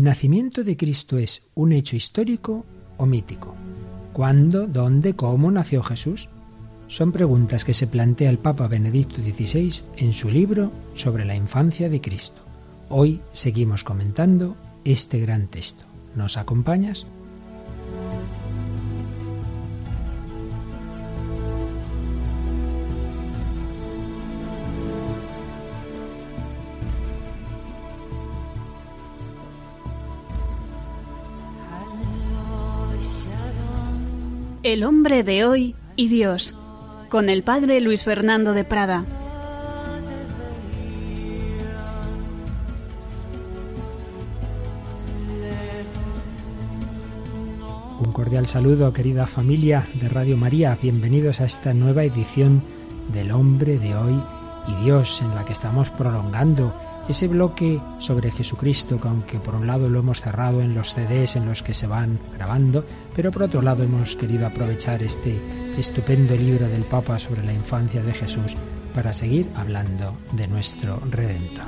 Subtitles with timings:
[0.00, 2.64] ¿El nacimiento de Cristo es un hecho histórico
[2.96, 3.54] o mítico?
[4.14, 6.30] ¿Cuándo, dónde, cómo nació Jesús?
[6.88, 11.90] Son preguntas que se plantea el Papa Benedicto XVI en su libro sobre la infancia
[11.90, 12.40] de Cristo.
[12.88, 15.84] Hoy seguimos comentando este gran texto.
[16.16, 17.06] ¿Nos acompañas?
[34.70, 36.54] El hombre de hoy y Dios,
[37.08, 39.04] con el padre Luis Fernando de Prada.
[47.98, 50.78] Un cordial saludo, querida familia de Radio María.
[50.80, 52.62] Bienvenidos a esta nueva edición
[53.12, 54.22] del hombre de hoy
[54.68, 56.72] y Dios, en la que estamos prolongando
[57.10, 61.34] ese bloque sobre Jesucristo, que aunque por un lado lo hemos cerrado en los CDs
[61.34, 65.40] en los que se van grabando, pero por otro lado hemos querido aprovechar este
[65.76, 68.56] estupendo libro del Papa sobre la infancia de Jesús
[68.94, 71.66] para seguir hablando de nuestro Redentor.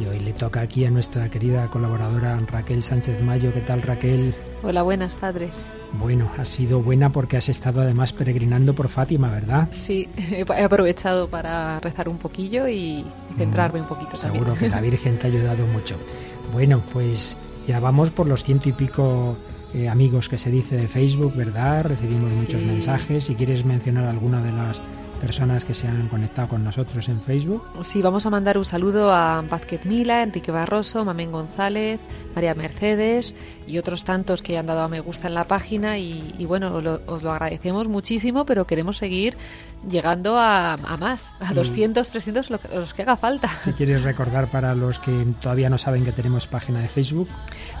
[0.00, 3.52] Y hoy le toca aquí a nuestra querida colaboradora Raquel Sánchez Mayo.
[3.52, 4.34] ¿Qué tal Raquel?
[4.62, 5.50] Hola, buenas, padre.
[5.98, 9.68] Bueno, ha sido buena porque has estado además peregrinando por Fátima, ¿verdad?
[9.70, 13.04] Sí, he aprovechado para rezar un poquillo y
[13.38, 15.96] centrarme un poquito Seguro que la Virgen te ha ayudado mucho.
[16.52, 19.36] Bueno, pues ya vamos por los ciento y pico
[19.72, 21.84] eh, amigos que se dice de Facebook, ¿verdad?
[21.84, 23.24] Recibimos muchos mensajes.
[23.24, 24.80] Si quieres mencionar alguna de las
[25.24, 27.64] personas que se han conectado con nosotros en Facebook.
[27.80, 31.98] Sí, vamos a mandar un saludo a Vázquez Mila, Enrique Barroso, Mamén González,
[32.34, 33.34] María Mercedes
[33.66, 36.74] y otros tantos que han dado a me gusta en la página y, bueno,
[37.06, 39.38] os lo agradecemos muchísimo, pero queremos seguir
[39.88, 43.48] llegando a, más, a 200, 300, los que haga falta.
[43.56, 47.28] Si quieres recordar para los que todavía no saben que tenemos página de Facebook.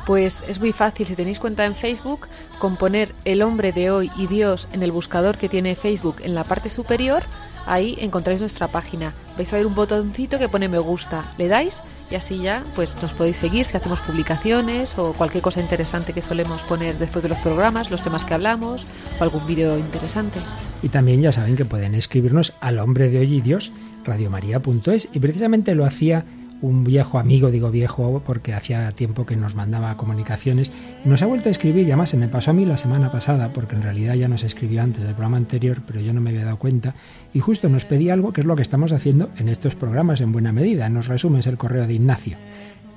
[0.06, 4.10] Pues es muy fácil, si tenéis cuenta en Facebook, con poner el hombre de hoy
[4.16, 7.24] y Dios en el buscador que tiene Facebook en la parte superior,
[7.66, 9.12] ahí encontráis nuestra página.
[9.36, 13.00] Vais a ver un botoncito que pone me gusta, le dais y así ya pues
[13.02, 17.28] nos podéis seguir si hacemos publicaciones o cualquier cosa interesante que solemos poner después de
[17.28, 18.86] los programas, los temas que hablamos
[19.18, 20.38] o algún vídeo interesante.
[20.82, 23.72] Y también ya saben que pueden escribirnos al hombre de hoy y Dios,
[24.04, 26.24] radiomaria.es y precisamente lo hacía
[26.60, 30.72] un viejo amigo, digo viejo porque hacía tiempo que nos mandaba comunicaciones,
[31.04, 33.50] nos ha vuelto a escribir y además se me pasó a mí la semana pasada,
[33.52, 36.44] porque en realidad ya nos escribió antes del programa anterior, pero yo no me había
[36.44, 36.94] dado cuenta,
[37.32, 40.32] y justo nos pedía algo que es lo que estamos haciendo en estos programas en
[40.32, 40.88] buena medida.
[40.88, 42.36] Nos resumes el correo de Ignacio.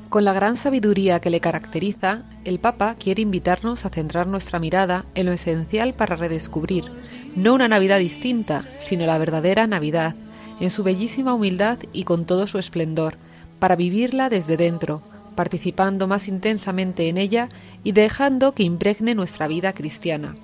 [0.10, 5.06] Con la gran sabiduría que le caracteriza, el Papa quiere invitarnos a centrar nuestra mirada
[5.16, 6.86] en lo esencial para redescubrir,
[7.36, 10.16] no una Navidad distinta, sino la verdadera Navidad,
[10.62, 13.18] en su bellísima humildad y con todo su esplendor,
[13.60, 15.02] para vivirla desde dentro,
[15.36, 17.50] participando más intensamente en ella
[17.84, 20.36] y dejando que impregne nuestra vida cristiana.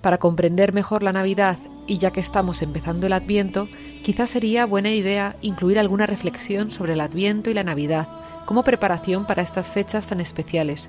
[0.00, 3.68] Para comprender mejor la Navidad, y ya que estamos empezando el Adviento,
[4.02, 8.08] quizás sería buena idea incluir alguna reflexión sobre el Adviento y la Navidad
[8.44, 10.88] como preparación para estas fechas tan especiales.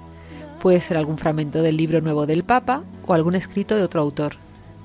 [0.62, 4.36] Puede ser algún fragmento del libro nuevo del Papa o algún escrito de otro autor.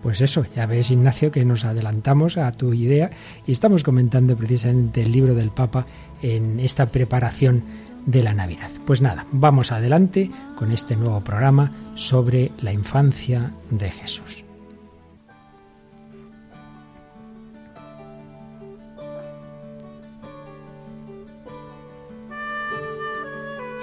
[0.02, 3.10] Pues eso, ya ves Ignacio que nos adelantamos a tu idea
[3.46, 5.86] y estamos comentando precisamente el libro del Papa
[6.22, 7.62] en esta preparación
[8.04, 8.70] de la Navidad.
[8.84, 14.44] Pues nada, vamos adelante con este nuevo programa sobre la infancia de Jesús.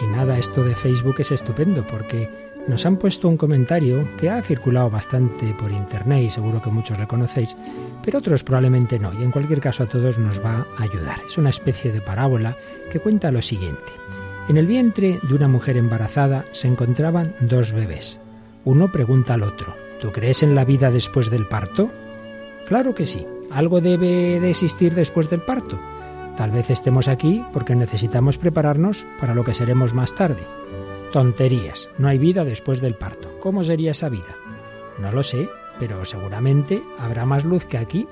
[0.01, 2.29] Y nada, esto de Facebook es estupendo porque
[2.67, 6.99] nos han puesto un comentario que ha circulado bastante por internet y seguro que muchos
[6.99, 7.55] le conocéis,
[8.03, 11.19] pero otros probablemente no, y en cualquier caso a todos nos va a ayudar.
[11.25, 12.57] Es una especie de parábola
[12.91, 13.89] que cuenta lo siguiente.
[14.47, 18.19] En el vientre de una mujer embarazada se encontraban dos bebés.
[18.65, 21.91] Uno pregunta al otro, ¿tú crees en la vida después del parto?
[22.67, 25.79] Claro que sí, algo debe de existir después del parto.
[26.37, 30.41] Tal vez estemos aquí porque necesitamos prepararnos para lo que seremos más tarde.
[31.11, 33.31] Tonterías, no hay vida después del parto.
[33.39, 34.35] ¿Cómo sería esa vida?
[34.99, 38.07] No lo sé, pero seguramente habrá más luz que aquí.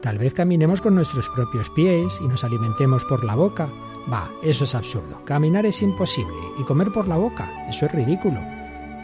[0.00, 3.68] Tal vez caminemos con nuestros propios pies y nos alimentemos por la boca.
[4.12, 5.24] Va, eso es absurdo.
[5.24, 8.38] Caminar es imposible y comer por la boca, eso es ridículo.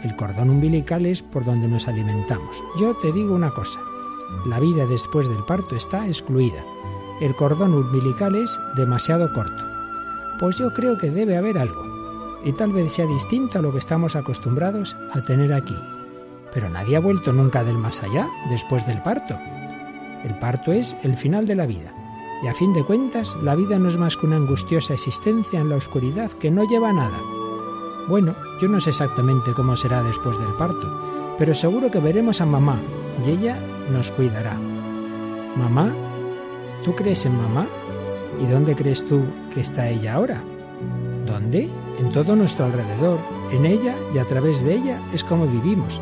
[0.01, 2.63] El cordón umbilical es por donde nos alimentamos.
[2.79, 3.81] Yo te digo una cosa,
[4.45, 6.63] la vida después del parto está excluida.
[7.19, 9.61] El cordón umbilical es demasiado corto.
[10.39, 11.88] Pues yo creo que debe haber algo
[12.43, 15.75] y tal vez sea distinto a lo que estamos acostumbrados a tener aquí.
[16.53, 19.37] Pero nadie ha vuelto nunca del más allá después del parto.
[20.23, 21.93] El parto es el final de la vida.
[22.43, 25.69] Y a fin de cuentas, la vida no es más que una angustiosa existencia en
[25.69, 27.19] la oscuridad que no lleva a nada.
[28.07, 32.45] Bueno, yo no sé exactamente cómo será después del parto, pero seguro que veremos a
[32.45, 32.77] mamá
[33.25, 33.57] y ella
[33.91, 34.57] nos cuidará.
[35.55, 35.91] Mamá,
[36.85, 37.67] ¿tú crees en mamá?
[38.41, 40.41] ¿Y dónde crees tú que está ella ahora?
[41.25, 41.69] ¿Dónde?
[41.99, 43.19] En todo nuestro alrededor.
[43.51, 45.99] En ella y a través de ella es como vivimos.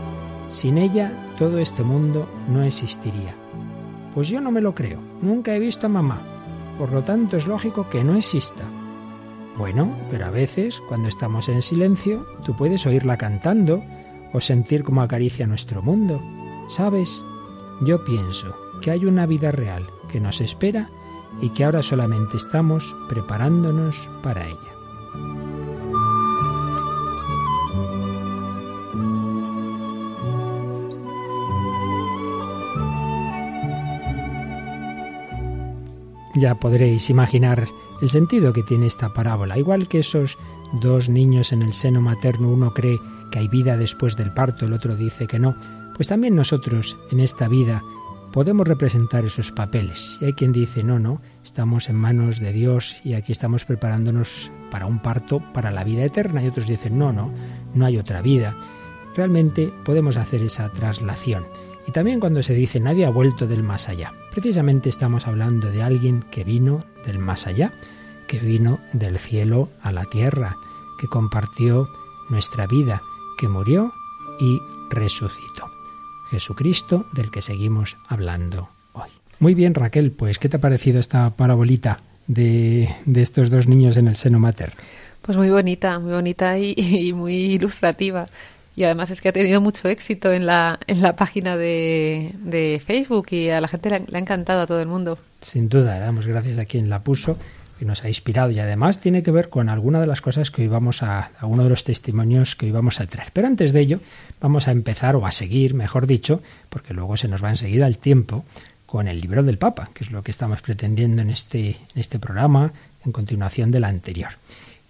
[0.49, 3.33] Sin ella todo este mundo no existiría.
[4.13, 4.99] Pues yo no me lo creo.
[5.21, 6.19] Nunca he visto a mamá.
[6.77, 8.63] Por lo tanto es lógico que no exista.
[9.57, 13.83] Bueno, pero a veces, cuando estamos en silencio, tú puedes oírla cantando
[14.33, 16.21] o sentir cómo acaricia nuestro mundo.
[16.67, 17.25] ¿Sabes?
[17.81, 20.89] Yo pienso que hay una vida real que nos espera
[21.41, 24.76] y que ahora solamente estamos preparándonos para ella.
[36.39, 37.67] Ya podréis imaginar
[38.01, 39.57] el sentido que tiene esta parábola.
[39.57, 40.37] Igual que esos
[40.73, 42.99] dos niños en el seno materno, uno cree
[43.31, 45.55] que hay vida después del parto, el otro dice que no,
[45.95, 47.81] pues también nosotros en esta vida
[48.31, 50.17] podemos representar esos papeles.
[50.21, 54.51] Y hay quien dice, no, no, estamos en manos de Dios y aquí estamos preparándonos
[54.69, 56.43] para un parto, para la vida eterna.
[56.43, 57.31] Y otros dicen, no, no,
[57.73, 58.55] no hay otra vida.
[59.15, 61.45] Realmente podemos hacer esa traslación.
[61.87, 64.13] Y también cuando se dice nadie ha vuelto del más allá.
[64.31, 67.71] Precisamente estamos hablando de alguien que vino del más allá,
[68.27, 70.57] que vino del cielo a la tierra,
[70.99, 71.87] que compartió
[72.29, 73.01] nuestra vida,
[73.39, 73.93] que murió
[74.39, 75.71] y resucitó.
[76.29, 79.09] Jesucristo del que seguimos hablando hoy.
[79.39, 83.95] Muy bien, Raquel, pues ¿qué te ha parecido esta parabolita de, de estos dos niños
[83.95, 84.75] en el seno materno?
[85.21, 88.27] Pues muy bonita, muy bonita y, y muy ilustrativa.
[88.77, 92.79] Y además es que ha tenido mucho éxito en la, en la página de, de
[92.85, 95.17] Facebook y a la gente le ha, encantado a todo el mundo.
[95.41, 97.39] Sin duda, damos gracias a quien la puso
[97.79, 100.61] que nos ha inspirado y además tiene que ver con alguna de las cosas que
[100.61, 103.31] hoy vamos a, a uno de los testimonios que hoy vamos a traer.
[103.33, 103.99] Pero antes de ello,
[104.39, 107.97] vamos a empezar o a seguir, mejor dicho, porque luego se nos va enseguida el
[107.97, 108.45] tiempo,
[108.85, 112.19] con el libro del Papa, que es lo que estamos pretendiendo en este, en este
[112.19, 112.73] programa,
[113.05, 114.29] en continuación del anterior.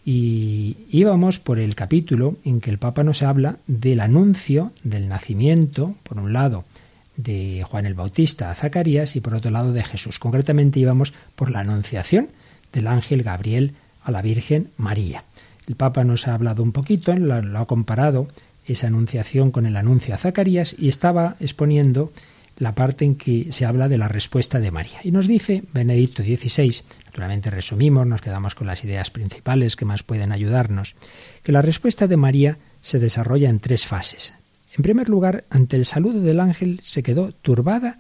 [0.10, 5.96] Y íbamos por el capítulo en que el Papa nos habla del anuncio del nacimiento,
[6.04, 6.64] por un lado,
[7.18, 10.18] de Juan el Bautista a Zacarías y por otro lado de Jesús.
[10.18, 12.30] Concretamente íbamos por la anunciación
[12.72, 15.26] del ángel Gabriel a la Virgen María.
[15.68, 18.30] El Papa nos ha hablado un poquito, lo, ha comparado
[18.66, 22.14] esa anunciación con el anuncio a Zacarías y estaba exponiendo
[22.58, 25.00] la parte en que se habla de la respuesta de María.
[25.04, 30.04] Y nos dice Benedicto XVI, naturalmente resumimos, nos quedamos con las ideas principales que más
[30.04, 30.96] pueden ayudarnos,
[31.44, 34.34] que la respuesta de María se desarrolla en tres fases.
[34.76, 38.00] En primer lugar, ante el saludo del ángel se quedó turbada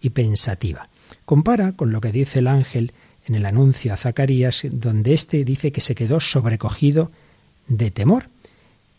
[0.00, 0.88] y pensativa.
[1.24, 2.92] Compara con lo que dice el ángel
[3.26, 7.10] en el anuncio a Zacarías, donde éste dice que se quedó sobrecogido
[7.66, 8.28] de temor.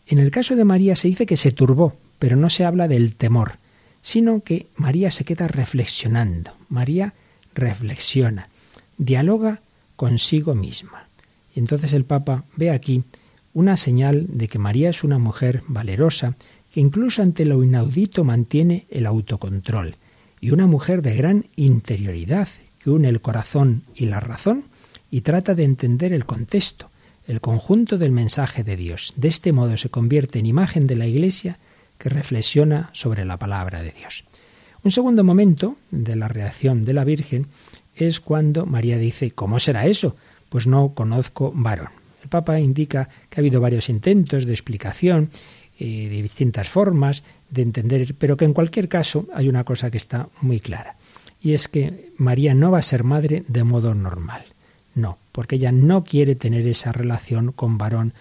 [0.06, 3.16] En el caso de María se dice que se turbó, pero no se habla del
[3.16, 3.54] temor,
[4.02, 6.52] sino que María se queda reflexionando.
[6.70, 7.14] María
[7.54, 8.50] reflexiona,
[8.98, 9.62] dialoga
[9.96, 11.08] consigo misma.
[11.54, 13.04] Y entonces el Papa ve aquí
[13.54, 16.36] una señal de que María es una mujer valerosa,
[16.72, 19.96] que incluso ante lo inaudito mantiene el autocontrol,
[20.40, 22.48] y una mujer de gran interioridad,
[22.78, 24.66] que une el corazón y la razón
[25.10, 26.92] y trata de entender el contexto,
[27.26, 29.14] el conjunto del mensaje de Dios.
[29.16, 31.58] De este modo se convierte en imagen de la Iglesia
[31.98, 34.24] que reflexiona sobre la palabra de Dios.
[34.84, 37.48] Un segundo momento de la reacción de la Virgen
[37.96, 40.16] es cuando María dice ¿Cómo será eso?
[40.50, 41.90] Pues no conozco varón.
[42.24, 45.30] El Papa indica que ha habido varios intentos de explicación
[45.80, 49.98] eh, de distintas formas de entender, pero que en cualquier caso hay una cosa que
[49.98, 50.96] está muy clara,
[51.42, 54.46] y es que María no va a ser madre de modo normal.
[54.96, 58.14] No, porque ella no quiere tener esa relación con varón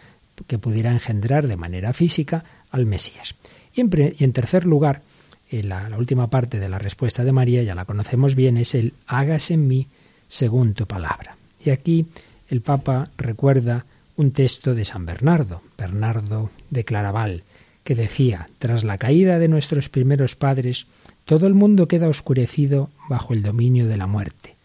[0.46, 3.34] que pudiera engendrar de manera física al Mesías.
[3.76, 5.02] Y en, tercer lugar,
[5.50, 8.94] la, la, última parte de la respuesta de María, ya la conocemos bien, es el
[9.06, 9.86] hágase en mí
[10.28, 11.36] según tu palabra.
[11.62, 12.06] Y aquí
[12.48, 13.84] el Papa recuerda
[14.16, 17.42] un texto de San Bernardo, Bernardo de Claraval,
[17.84, 20.86] que decía, tras la caída de nuestros primeros padres,
[21.26, 24.56] todo el mundo queda oscurecido bajo el dominio de la muerte.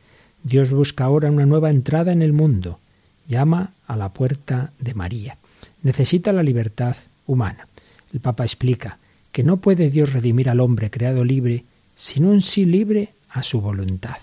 [0.43, 2.79] Dios busca ahora una nueva entrada en el mundo,
[3.27, 5.37] llama a la puerta de María.
[5.83, 6.95] Necesita la libertad
[7.27, 7.67] humana.
[8.13, 8.97] El Papa explica
[9.31, 13.61] que no puede Dios redimir al hombre creado libre, sino un sí libre a su
[13.61, 14.17] voluntad.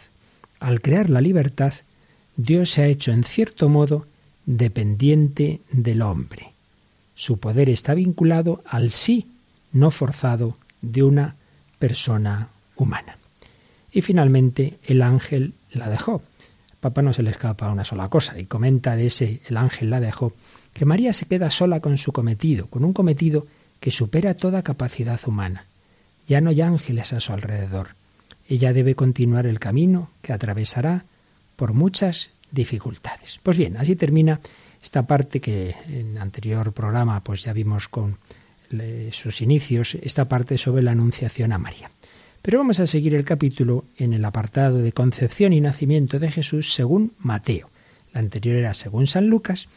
[0.61, 1.73] Al crear la libertad,
[2.37, 4.07] Dios se ha hecho en cierto modo
[4.47, 6.53] dependiente del hombre.
[7.15, 9.27] Su poder está vinculado al sí
[9.73, 11.37] no forzado de una
[11.79, 13.19] persona humana.
[13.93, 16.23] Y finalmente el ángel la dejó.
[16.81, 20.00] Papa no se le escapa una sola cosa y comenta de ese el ángel la
[20.00, 20.33] dejó
[20.73, 23.47] que María se queda sola con su cometido, con un cometido
[23.80, 25.66] que supera toda capacidad humana.
[26.26, 27.97] Ya no hay ángeles a su alrededor.
[28.49, 31.04] Ella debe continuar el camino que atravesará
[31.56, 33.40] por muchas dificultades.
[33.42, 34.40] Pues bien, así termina
[34.82, 38.16] esta parte que en anterior programa pues ya vimos con
[39.11, 41.90] sus inicios, esta parte sobre la anunciación a María.
[42.42, 46.75] Pero vamos a seguir el capítulo en el apartado de concepción y nacimiento de Jesús
[46.75, 47.70] según Mateo.
[48.12, 49.68] La anterior era según San Lucas,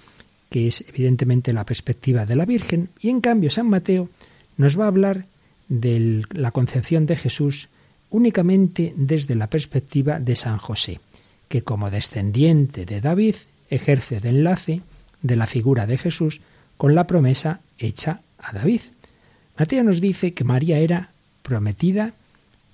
[0.52, 4.10] que es evidentemente la perspectiva de la Virgen, y en cambio San Mateo
[4.58, 5.26] nos va a hablar
[5.70, 7.70] de la concepción de Jesús
[8.10, 11.00] únicamente desde la perspectiva de San José,
[11.48, 13.36] que como descendiente de David
[13.70, 14.82] ejerce de enlace
[15.22, 16.42] de la figura de Jesús
[16.76, 18.82] con la promesa hecha a David.
[19.58, 21.12] Mateo nos dice que María era
[21.44, 22.14] prometida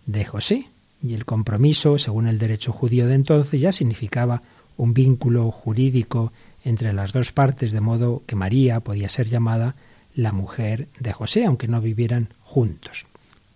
[0.08, 0.66] de José,
[1.04, 4.42] y el compromiso, según el derecho judío de entonces, ya significaba
[4.78, 6.34] un vínculo jurídico
[6.68, 9.76] entre las dos partes, de modo que María podía ser llamada
[10.14, 13.06] la mujer de José, aunque no vivieran juntos.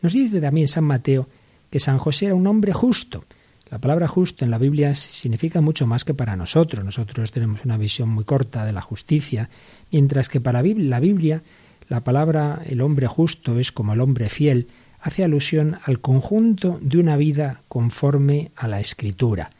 [0.01, 1.27] Nos dice también San Mateo
[1.69, 3.25] que San José era un hombre justo.
[3.69, 6.83] La palabra justo en la Biblia significa mucho más que para nosotros.
[6.83, 9.49] Nosotros tenemos una visión muy corta de la justicia,
[9.91, 11.43] mientras que para la Biblia
[11.89, 14.67] la palabra el hombre justo es como el hombre fiel,
[15.01, 19.51] hace alusión al conjunto de una vida conforme a la escritura,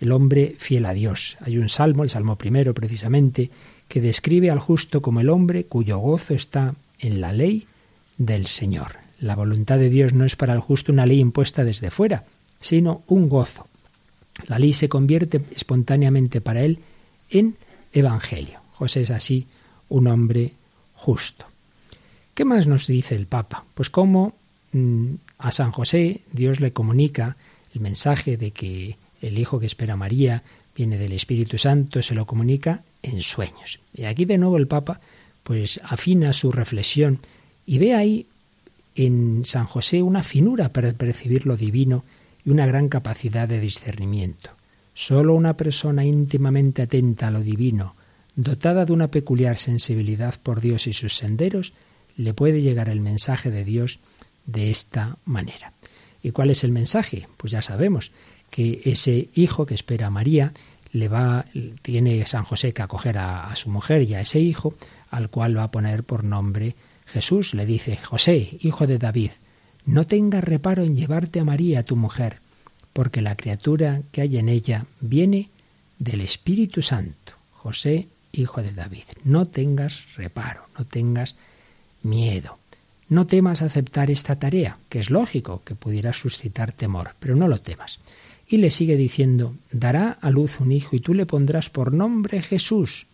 [0.00, 1.36] el hombre fiel a Dios.
[1.40, 3.50] Hay un salmo, el Salmo primero precisamente,
[3.88, 7.66] que describe al justo como el hombre cuyo gozo está en la ley
[8.16, 8.96] del Señor.
[9.20, 12.24] La voluntad de Dios no es para el justo una ley impuesta desde fuera,
[12.60, 13.66] sino un gozo.
[14.46, 16.78] La ley se convierte espontáneamente para él
[17.30, 17.56] en
[17.92, 18.60] evangelio.
[18.72, 19.46] José es así
[19.88, 20.52] un hombre
[20.94, 21.46] justo.
[22.34, 23.64] ¿Qué más nos dice el Papa?
[23.74, 24.34] Pues cómo
[24.72, 27.36] Mm, a San José Dios le comunica
[27.74, 30.42] el mensaje de que el Hijo que espera María
[30.76, 33.80] viene del Espíritu Santo, se lo comunica en sueños.
[33.94, 35.00] Y aquí de nuevo el Papa
[35.42, 37.20] pues afina su reflexión
[37.66, 38.26] y ve ahí
[38.94, 42.04] en San José una finura para percibir lo divino
[42.44, 44.50] y una gran capacidad de discernimiento.
[44.94, 47.94] Solo una persona íntimamente atenta a lo divino,
[48.36, 51.72] dotada de una peculiar sensibilidad por Dios y sus senderos,
[52.16, 54.00] le puede llegar el mensaje de Dios
[54.46, 55.72] de esta manera.
[56.22, 57.28] ¿Y cuál es el mensaje?
[57.36, 58.10] Pues ya sabemos
[58.50, 60.52] que ese hijo que espera a María
[60.92, 61.44] le va,
[61.82, 64.74] tiene San José que acoger a, su mujer y a ese hijo,
[65.10, 66.76] al cual va a poner por nombre
[67.06, 67.54] Jesús.
[67.54, 69.30] Le dice, José, hijo de David,
[69.84, 72.40] no tengas reparo en llevarte a María, tu mujer,
[72.92, 75.50] porque la criatura que hay en ella viene
[75.98, 77.34] del Espíritu Santo.
[77.52, 81.36] José, hijo de David, no tengas reparo, no tengas
[82.02, 82.58] miedo.
[83.08, 87.60] No temas aceptar esta tarea, que es lógico que pudiera suscitar temor, pero no lo
[87.60, 88.00] temas.
[88.48, 92.40] Y le sigue diciendo, dará a luz un hijo y tú le pondrás por nombre
[92.40, 93.06] Jesús,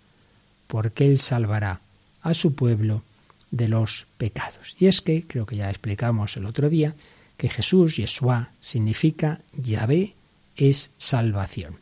[0.69, 1.81] porque él salvará
[2.23, 3.03] a su pueblo
[3.51, 4.77] de los pecados.
[4.79, 6.95] Y es que, creo que ya explicamos el otro día,
[7.37, 10.15] que Jesús, Yeshua, significa Yahvé
[10.57, 11.77] es salvación.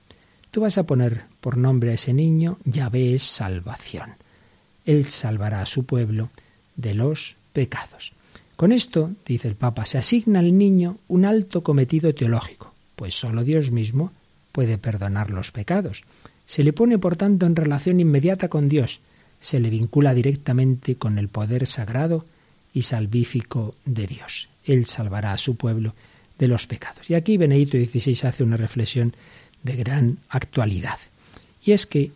[0.50, 4.14] Tú vas a poner por nombre a ese niño, Yahvé es salvación.
[4.84, 6.30] Él salvará a su pueblo
[6.76, 8.12] de los pecados.
[8.56, 12.71] Con esto, dice el Papa, se asigna al niño un alto cometido teológico,
[13.02, 14.12] pues sólo Dios mismo
[14.52, 16.04] puede perdonar los pecados.
[16.46, 19.00] Se le pone, por tanto, en relación inmediata con Dios,
[19.40, 22.24] se le vincula directamente con el poder sagrado
[22.72, 24.48] y salvífico de Dios.
[24.64, 25.96] Él salvará a su pueblo
[26.38, 27.10] de los pecados.
[27.10, 29.16] Y aquí Benedito XVI hace una reflexión
[29.64, 31.00] de gran actualidad.
[31.64, 32.12] Y es que,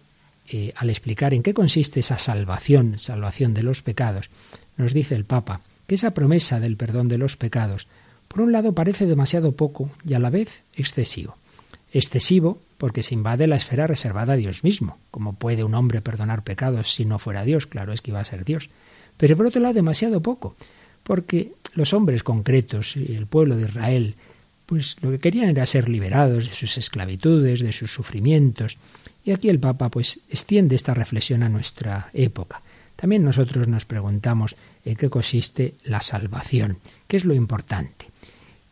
[0.46, 4.30] eh, al explicar en qué consiste esa salvación, salvación de los pecados,
[4.76, 7.88] nos dice el Papa que esa promesa del perdón de los pecados,
[8.28, 11.36] por un lado parece demasiado poco y a la vez excesivo.
[11.92, 14.98] Excesivo porque se invade la esfera reservada a Dios mismo.
[15.10, 17.66] ¿Cómo puede un hombre perdonar pecados si no fuera Dios?
[17.66, 18.70] Claro, es que iba a ser Dios.
[19.16, 20.56] Pero por otro lado, demasiado poco,
[21.02, 24.14] porque los hombres concretos y el pueblo de Israel,
[24.66, 28.76] pues lo que querían era ser liberados de sus esclavitudes, de sus sufrimientos.
[29.24, 32.62] Y aquí el Papa pues extiende esta reflexión a nuestra época.
[32.96, 38.06] También nosotros nos preguntamos en qué consiste la salvación, qué es lo importante.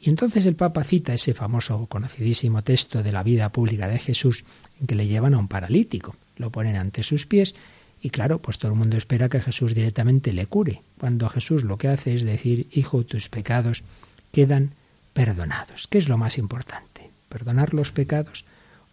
[0.05, 4.45] Y entonces el Papa cita ese famoso, conocidísimo texto de la vida pública de Jesús
[4.79, 7.55] en que le llevan a un paralítico, lo ponen ante sus pies
[8.03, 11.79] y claro, pues todo el mundo espera que Jesús directamente le cure, cuando Jesús lo
[11.79, 13.83] que hace es decir, Hijo, tus pecados
[14.31, 14.73] quedan
[15.15, 15.89] perdonados.
[15.89, 17.09] ¿Qué es lo más importante?
[17.31, 18.45] ¿Perdonar los pecados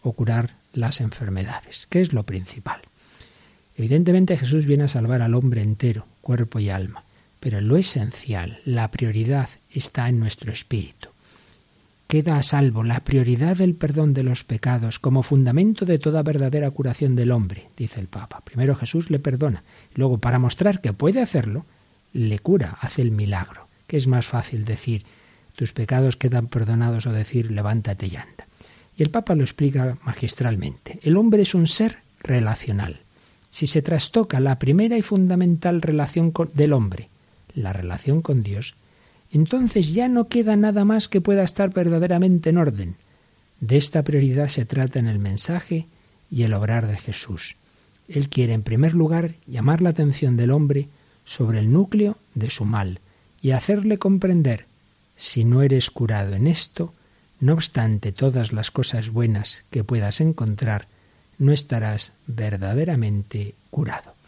[0.04, 1.88] o curar las enfermedades?
[1.90, 2.80] ¿Qué es lo principal?
[3.76, 7.04] Evidentemente Jesús viene a salvar al hombre entero, cuerpo y alma,
[7.42, 11.10] pero lo esencial, la prioridad está en nuestro espíritu.
[12.08, 16.70] queda a salvo la prioridad del perdón de los pecados como fundamento de toda verdadera
[16.70, 18.42] curación del hombre, dice el Papa.
[18.46, 19.64] Primero Jesús le perdona,
[19.96, 21.66] luego para mostrar que puede hacerlo,
[22.14, 23.68] le cura, hace el milagro.
[23.88, 25.04] ¿Qué es más fácil decir
[25.56, 28.46] tus pecados quedan perdonados o decir levántate y anda?
[28.96, 31.00] Y el Papa lo explica magistralmente.
[31.02, 33.00] El hombre es un ser relacional.
[33.50, 37.10] Si se trastoca la primera y fundamental relación del hombre,
[37.56, 38.76] la relación con Dios,
[39.32, 42.96] entonces ya no queda nada más que pueda estar verdaderamente en orden.
[43.60, 45.88] De esta prioridad se trata en el mensaje
[46.30, 47.56] y el obrar de Jesús.
[48.08, 50.90] Él quiere, en primer lugar, llamar la atención del hombre
[51.24, 53.00] sobre el núcleo de su mal
[53.42, 54.66] y hacerle comprender,
[55.16, 56.94] si no eres curado en esto,
[57.40, 60.88] no obstante todas las cosas buenas que puedas encontrar,
[61.38, 64.21] no estarás verdaderamente curado.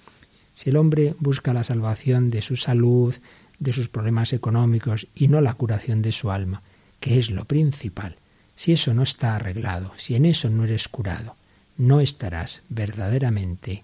[0.53, 3.15] Si el hombre busca la salvación de su salud,
[3.59, 6.61] de sus problemas económicos y no la curación de su alma,
[6.99, 8.17] que es lo principal.
[8.55, 11.35] Si eso no está arreglado, si en eso no eres curado,
[11.77, 13.83] no estarás verdaderamente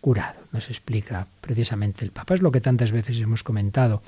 [0.00, 0.40] curado.
[0.52, 2.34] Nos explica precisamente el Papa.
[2.34, 4.02] Es lo que tantas veces hemos comentado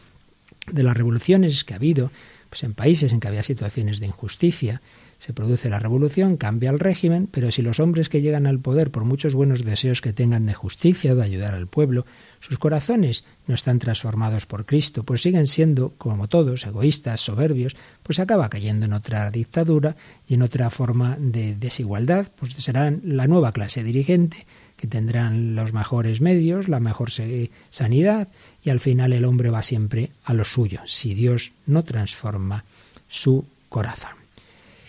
[0.70, 2.10] de las revoluciones que ha habido
[2.48, 4.82] pues en países en que había situaciones de injusticia
[5.22, 8.90] se produce la revolución, cambia el régimen, pero si los hombres que llegan al poder,
[8.90, 12.04] por muchos buenos deseos que tengan de justicia, de ayudar al pueblo,
[12.40, 18.18] sus corazones no están transformados por Cristo, pues siguen siendo, como todos, egoístas, soberbios, pues
[18.18, 19.94] acaba cayendo en otra dictadura
[20.26, 24.44] y en otra forma de desigualdad, pues serán la nueva clase dirigente
[24.76, 27.10] que tendrán los mejores medios, la mejor
[27.70, 28.26] sanidad
[28.64, 32.64] y al final el hombre va siempre a lo suyo, si Dios no transforma
[33.06, 34.21] su corazón.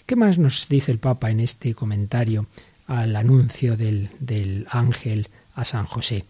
[0.05, 2.47] ¿Qué más nos dice el Papa en este comentario
[2.87, 6.25] al anuncio del, del ángel a San José?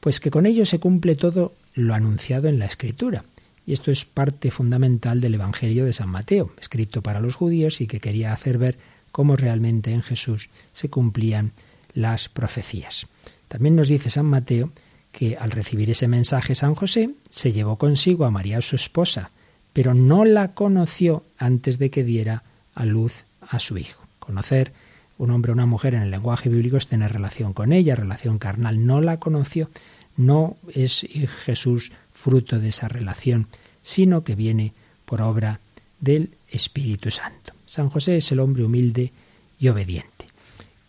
[0.00, 3.24] Pues que con ello se cumple todo lo anunciado en la Escritura.
[3.66, 7.86] Y esto es parte fundamental del Evangelio de San Mateo, escrito para los judíos y
[7.86, 8.78] que quería hacer ver
[9.12, 11.52] cómo realmente en Jesús se cumplían
[11.92, 13.08] las profecías.
[13.48, 14.72] También nos dice San Mateo
[15.12, 19.32] que al recibir ese mensaje San José se llevó consigo a María su esposa,
[19.74, 22.42] pero no la conoció antes de que diera
[22.74, 24.04] a luz a su hijo.
[24.18, 24.72] Conocer
[25.18, 28.38] un hombre o una mujer en el lenguaje bíblico es tener relación con ella, relación
[28.38, 28.86] carnal.
[28.86, 29.70] No la conoció,
[30.16, 31.06] no es
[31.44, 33.46] Jesús fruto de esa relación,
[33.82, 34.72] sino que viene
[35.04, 35.60] por obra
[36.00, 37.52] del Espíritu Santo.
[37.66, 39.12] San José es el hombre humilde
[39.58, 40.26] y obediente.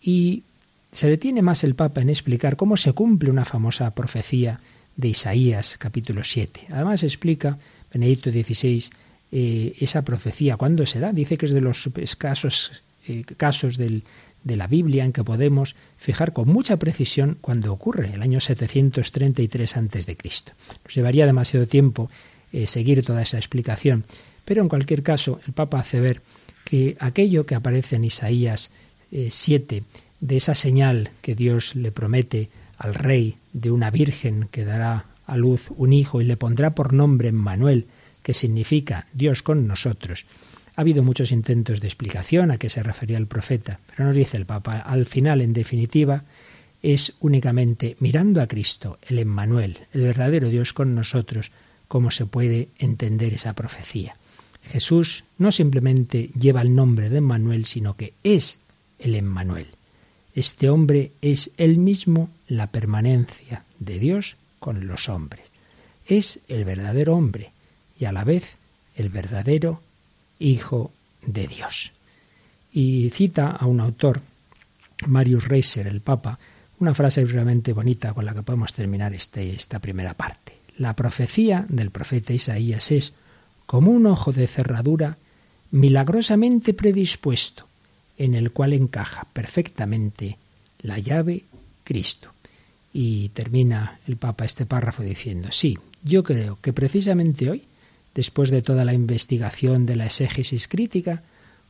[0.00, 0.44] Y
[0.92, 4.60] se detiene más el Papa en explicar cómo se cumple una famosa profecía
[4.96, 6.68] de Isaías capítulo 7.
[6.70, 7.58] Además explica
[7.92, 8.90] Benedicto XVI
[9.32, 11.12] eh, esa profecía, cuándo se da.
[11.12, 14.02] Dice que es de los escasos eh, casos de
[14.44, 20.16] la Biblia en que podemos fijar con mucha precisión cuándo ocurre, el año 733 a.C.
[20.84, 22.10] Nos llevaría demasiado tiempo
[22.52, 24.04] eh, seguir toda esa explicación,
[24.44, 26.22] pero en cualquier caso el Papa hace ver
[26.64, 28.70] que aquello que aparece en Isaías
[29.10, 29.82] 7,
[30.20, 35.36] de esa señal que Dios le promete al rey de una virgen que dará a
[35.36, 37.86] luz un hijo y le pondrá por nombre Manuel,
[38.34, 40.26] significa Dios con nosotros.
[40.76, 44.36] Ha habido muchos intentos de explicación a qué se refería el profeta, pero nos dice
[44.36, 46.24] el Papa, al final, en definitiva,
[46.82, 51.50] es únicamente mirando a Cristo, el Emmanuel, el verdadero Dios con nosotros,
[51.88, 54.16] cómo se puede entender esa profecía.
[54.62, 58.60] Jesús no simplemente lleva el nombre de Emmanuel, sino que es
[58.98, 59.66] el Emmanuel.
[60.34, 65.46] Este hombre es él mismo la permanencia de Dios con los hombres.
[66.06, 67.52] Es el verdadero hombre,
[68.00, 68.56] y a la vez
[68.96, 69.80] el verdadero
[70.40, 70.90] Hijo
[71.24, 71.92] de Dios.
[72.72, 74.22] Y cita a un autor,
[75.06, 76.38] Marius Reiser, el Papa,
[76.78, 80.54] una frase realmente bonita con la que podemos terminar este, esta primera parte.
[80.78, 83.12] La profecía del profeta Isaías es
[83.66, 85.18] como un ojo de cerradura
[85.70, 87.66] milagrosamente predispuesto,
[88.16, 90.38] en el cual encaja perfectamente
[90.80, 91.44] la llave
[91.84, 92.30] Cristo.
[92.94, 97.64] Y termina el Papa este párrafo diciendo, sí, yo creo que precisamente hoy
[98.14, 101.22] después de toda la investigación de la exégesis crítica,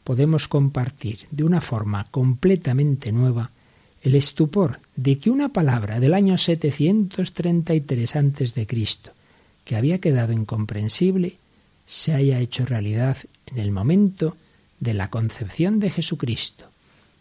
[0.05, 3.51] podemos compartir de una forma completamente nueva
[4.03, 8.67] el estupor de que una palabra del año 733 a.C.,
[9.65, 11.37] que había quedado incomprensible,
[11.85, 14.37] se haya hecho realidad en el momento
[14.79, 16.67] de la concepción de Jesucristo,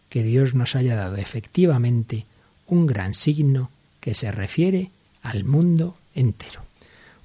[0.08, 2.26] que Dios nos haya dado efectivamente
[2.66, 4.90] un gran signo que se refiere
[5.22, 6.69] al mundo entero.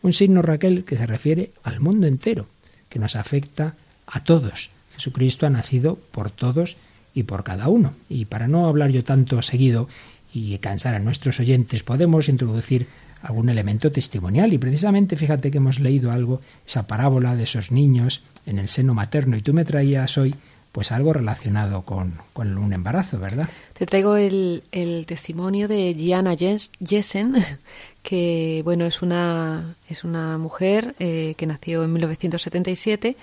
[0.05, 2.45] Un signo, Raquel, que se refiere al mundo entero,
[2.89, 3.73] que nos afecta
[4.05, 4.69] a todos.
[4.93, 6.77] Jesucristo ha nacido por todos
[7.15, 7.95] y por cada uno.
[8.07, 9.89] Y para no hablar yo tanto seguido
[10.31, 12.85] y cansar a nuestros oyentes, podemos introducir
[13.23, 14.53] algún elemento testimonial.
[14.53, 18.93] Y precisamente fíjate que hemos leído algo, esa parábola de esos niños en el seno
[18.93, 20.35] materno, y tú me traías hoy
[20.75, 23.47] pues algo relacionado con, un embarazo, ¿verdad?
[23.71, 27.33] Te traigo el, el testimonio de Gianna Jessen,
[28.03, 33.15] que bueno es una es una mujer eh, que nació en 1977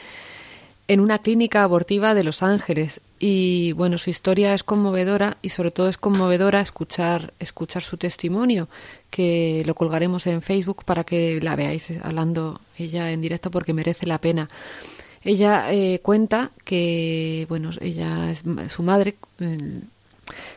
[0.89, 5.73] en una clínica abortiva de Los Ángeles y bueno su historia es conmovedora y sobre
[5.73, 8.69] todo es conmovedora escuchar escuchar su testimonio
[9.11, 14.07] que lo colgaremos en Facebook para que la veáis hablando ella en directo porque merece
[14.07, 14.49] la pena
[15.25, 19.17] ella eh, cuenta que bueno ella es su madre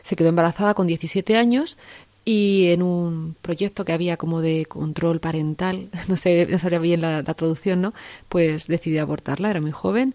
[0.02, 1.76] se quedó embarazada con 17 años
[2.24, 7.00] y en un proyecto que había como de control parental, no sé, no sabía bien
[7.00, 7.94] la, traducción, ¿no?
[8.28, 10.14] Pues decidió abortarla, era muy joven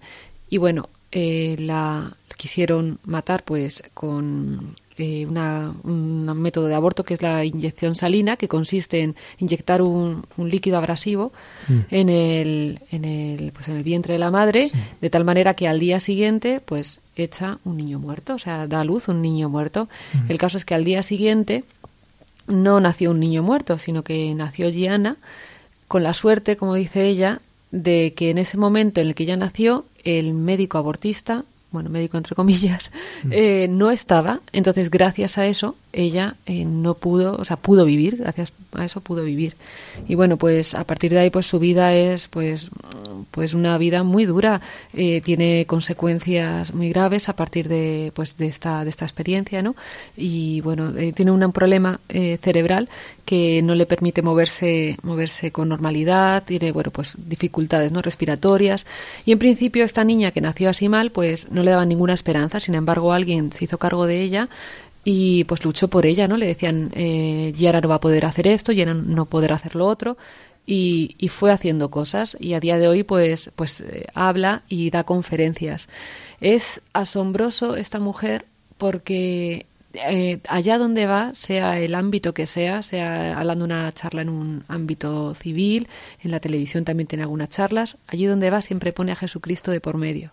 [0.49, 7.15] y bueno, eh, la quisieron matar pues con eh, una, un método de aborto que
[7.15, 11.31] es la inyección salina, que consiste en inyectar un, líquido abrasivo
[11.67, 11.79] mm.
[11.89, 14.69] en, el, en, el, pues en el vientre de la madre,
[15.01, 18.81] de tal manera que al día siguiente pues echa un niño muerto, o sea, da
[18.81, 19.89] a luz un niño muerto.
[20.13, 20.31] Mm.
[20.31, 21.63] El caso es que al día siguiente
[22.47, 25.17] no nació un niño muerto, sino que nació Gianna
[25.87, 29.37] con la suerte, como dice ella, de que en ese momento en el que ella
[29.37, 32.91] nació, el médico abortista bueno, médico entre comillas,
[33.23, 33.29] mm.
[33.31, 34.41] eh, no estaba.
[34.51, 39.01] Entonces, gracias a eso, ella eh, no pudo, o sea, pudo vivir, gracias a eso
[39.01, 39.55] pudo vivir.
[40.07, 42.69] Y bueno, pues a partir de ahí, pues su vida es, pues,
[43.31, 44.61] pues una vida muy dura,
[44.93, 49.75] eh, tiene consecuencias muy graves a partir de, pues, de esta, de esta experiencia, ¿no?
[50.15, 52.89] Y bueno, tiene un problema cerebral
[53.25, 58.01] que no le permite moverse, moverse con normalidad, tiene, bueno, pues dificultades, ¿no?
[58.01, 58.85] Respiratorias.
[59.25, 62.59] Y en principio esta niña que nació así mal, pues no le daban ninguna esperanza.
[62.59, 64.49] Sin embargo, alguien se hizo cargo de ella
[65.03, 66.37] y pues luchó por ella, ¿no?
[66.37, 69.87] Le decían, eh, Yara no va a poder hacer esto, Yara no poder hacer lo
[69.87, 70.17] otro.
[70.65, 74.91] Y, y, fue haciendo cosas y a día de hoy pues pues eh, habla y
[74.91, 75.89] da conferencias
[76.39, 78.45] es asombroso esta mujer
[78.77, 84.29] porque eh, allá donde va, sea el ámbito que sea, sea hablando una charla en
[84.29, 85.87] un ámbito civil,
[86.23, 89.81] en la televisión también tiene algunas charlas, allí donde va siempre pone a Jesucristo de
[89.81, 90.31] por medio.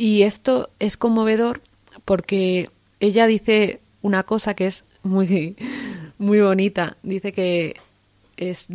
[0.00, 1.60] Y esto es conmovedor
[2.06, 5.58] porque ella dice una cosa que es muy,
[6.16, 6.96] muy bonita.
[7.02, 7.76] Dice que
[8.38, 8.66] es,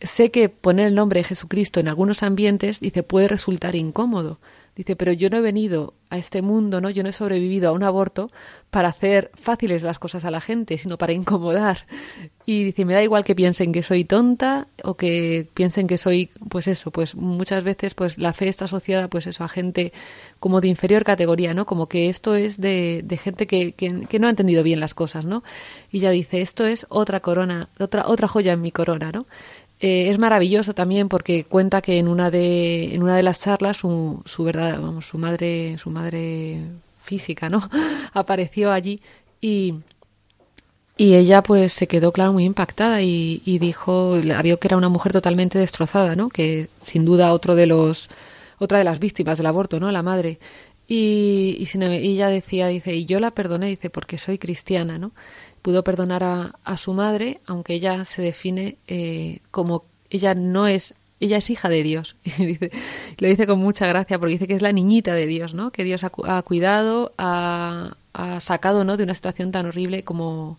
[0.00, 4.38] sé que poner el nombre de Jesucristo en algunos ambientes, dice, puede resultar incómodo.
[4.76, 6.90] Dice, pero yo no he venido a este mundo, ¿no?
[6.90, 8.30] Yo no he sobrevivido a un aborto
[8.70, 11.86] para hacer fáciles las cosas a la gente, sino para incomodar.
[12.44, 16.30] Y dice, me da igual que piensen que soy tonta o que piensen que soy,
[16.50, 19.94] pues eso, pues muchas veces pues la fe está asociada pues eso a gente
[20.40, 21.64] como de inferior categoría, ¿no?
[21.64, 25.24] Como que esto es de, de gente que, que, no ha entendido bien las cosas,
[25.24, 25.42] ¿no?
[25.90, 29.26] Y ya dice, esto es otra corona, otra, otra joya en mi corona, ¿no?
[29.78, 33.76] Eh, es maravilloso también porque cuenta que en una de, en una de las charlas
[33.76, 36.62] su, su verdad, vamos, su madre, su madre
[37.02, 37.68] física, ¿no?
[38.14, 39.02] apareció allí
[39.40, 39.74] y,
[40.96, 44.88] y ella pues se quedó, claro, muy impactada y, y dijo, vio que era una
[44.88, 46.30] mujer totalmente destrozada, ¿no?
[46.30, 48.08] Que sin duda otro de los,
[48.58, 49.90] otra de las víctimas del aborto, ¿no?
[49.92, 50.38] La madre.
[50.88, 55.12] Y, y, y ella decía, dice, y yo la perdoné, dice, porque soy cristiana, ¿no?
[55.66, 60.94] Pudo perdonar a, a su madre, aunque ella se define eh, como ella no es
[61.18, 62.14] ella es hija de Dios.
[63.18, 65.72] lo dice con mucha gracia porque dice que es la niñita de Dios, ¿no?
[65.72, 68.96] Que Dios ha, cuidado, ha, ha, sacado, ¿no?
[68.96, 70.56] De una situación tan horrible como,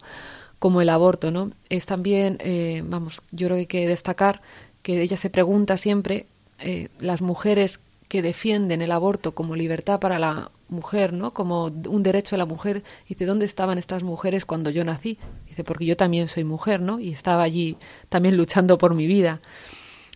[0.60, 1.52] como el aborto, ¿no?
[1.70, 4.42] Es también, eh, vamos, yo creo que hay que destacar
[4.82, 6.26] que ella se pregunta siempre,
[6.60, 11.34] eh, las mujeres que defienden el aborto como libertad para la mujer, ¿no?
[11.34, 12.84] Como un derecho de la mujer.
[13.08, 15.18] Dice, ¿dónde estaban estas mujeres cuando yo nací?
[15.48, 17.00] Dice, porque yo también soy mujer, ¿no?
[17.00, 17.78] Y estaba allí
[18.10, 19.42] también luchando por mi vida.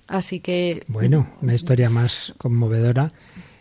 [0.07, 0.83] Así que...
[0.87, 3.13] Bueno, una historia más conmovedora.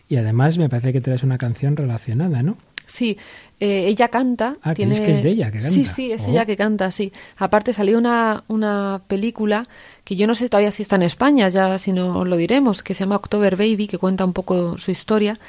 [0.07, 2.57] Y además me parece que traes una canción relacionada, ¿no?
[2.85, 3.17] Sí,
[3.61, 4.57] eh, ella canta.
[4.61, 5.01] Ah, tiene...
[5.01, 5.73] que es de ella que canta.
[5.73, 6.45] Sí, sí, es ella oh.
[6.45, 7.13] que canta, sí.
[7.37, 9.69] Aparte salió una, una película
[10.03, 12.93] que yo no sé todavía si está en España, ya si no lo diremos, que
[12.93, 15.39] se llama October Baby, que cuenta un poco su historia.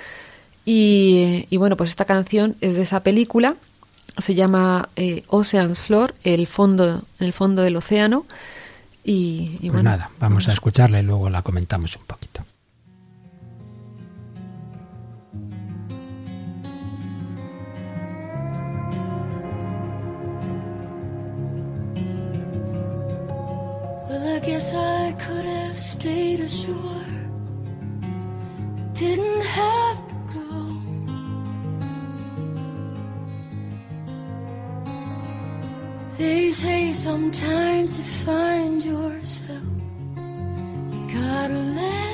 [0.64, 3.56] Y, y bueno, pues esta canción es de esa película,
[4.18, 8.26] se llama eh, Ocean's Floor, el fondo, el fondo del océano.
[9.04, 12.44] Y, y pues nada, vamos, a escucharla y luego la comentamos un poquito.
[24.08, 26.76] Well, I guess I could have stayed ashore.
[28.92, 30.01] Didn't have
[36.22, 39.66] They say sometimes to find yourself,
[40.92, 42.11] you gotta let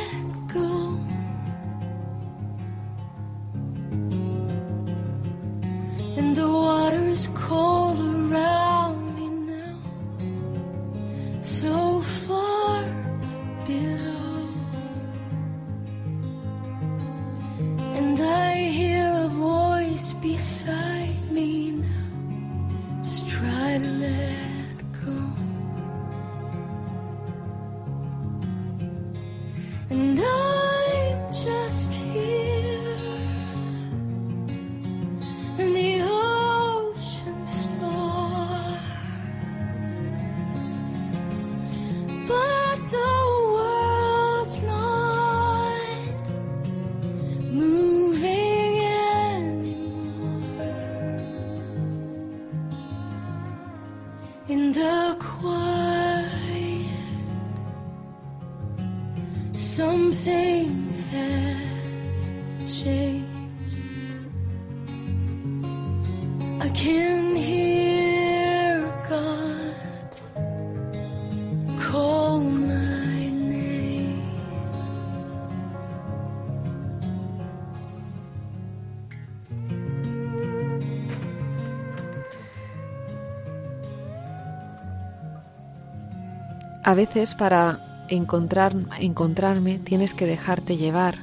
[86.89, 91.19] A veces para encontrar, encontrarme tienes que dejarte llevar.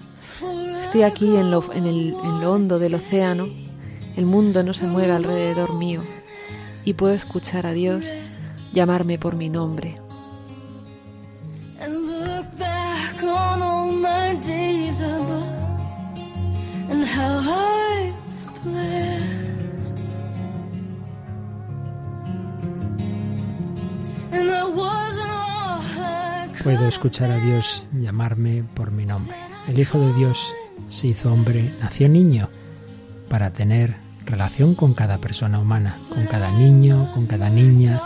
[0.83, 3.47] Estoy aquí en lo, en, el, en lo hondo del océano,
[4.15, 6.03] el mundo no se mueve alrededor mío
[6.83, 8.05] y puedo escuchar a Dios
[8.73, 10.04] llamarme por mi nombre.
[26.65, 29.35] Puedo escuchar a Dios llamarme por mi nombre.
[29.67, 30.51] El Hijo de Dios
[30.87, 32.49] se hizo hombre, nació niño,
[33.29, 38.01] para tener relación con cada persona humana, con cada niño, con cada niña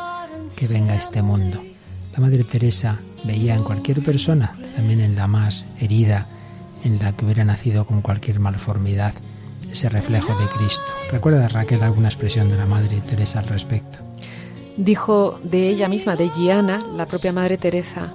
[0.58, 1.64] que venga a este mundo.
[2.12, 6.28] La Madre Teresa veía en cualquier persona, también en la más herida,
[6.84, 9.14] en la que hubiera nacido con cualquier malformidad,
[9.72, 10.84] ese reflejo de Cristo.
[11.14, 14.00] ¿Recuerda Raquel alguna expresión de la Madre Teresa al respecto?
[14.76, 18.12] Dijo de ella misma, de Giana, la propia Madre Teresa,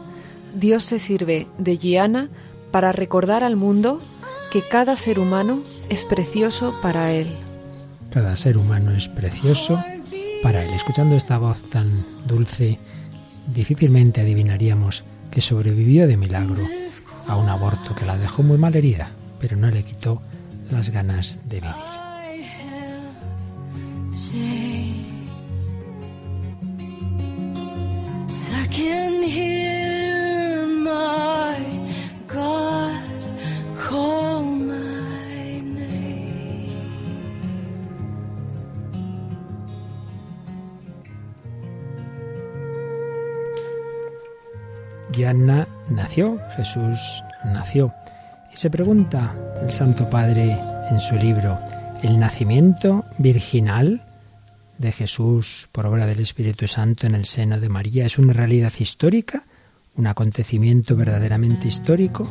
[0.55, 2.29] Dios se sirve de Giana
[2.71, 4.01] para recordar al mundo
[4.53, 7.29] que cada ser humano es precioso para Él.
[8.11, 9.83] Cada ser humano es precioso
[10.43, 10.71] para Él.
[10.75, 12.79] Escuchando esta voz tan dulce,
[13.53, 16.63] difícilmente adivinaríamos que sobrevivió de milagro
[17.27, 20.23] a un aborto que la dejó muy mal herida, pero no le quitó
[20.71, 21.95] las ganas de vivir.
[45.15, 47.95] Gianna nació, Jesús nació.
[48.53, 50.59] Y se pregunta el Santo Padre
[50.91, 51.59] en su libro,
[52.03, 54.03] ¿el nacimiento virginal
[54.79, 58.73] de Jesús por obra del Espíritu Santo en el seno de María es una realidad
[58.79, 59.45] histórica,
[59.97, 62.29] un acontecimiento verdaderamente histórico,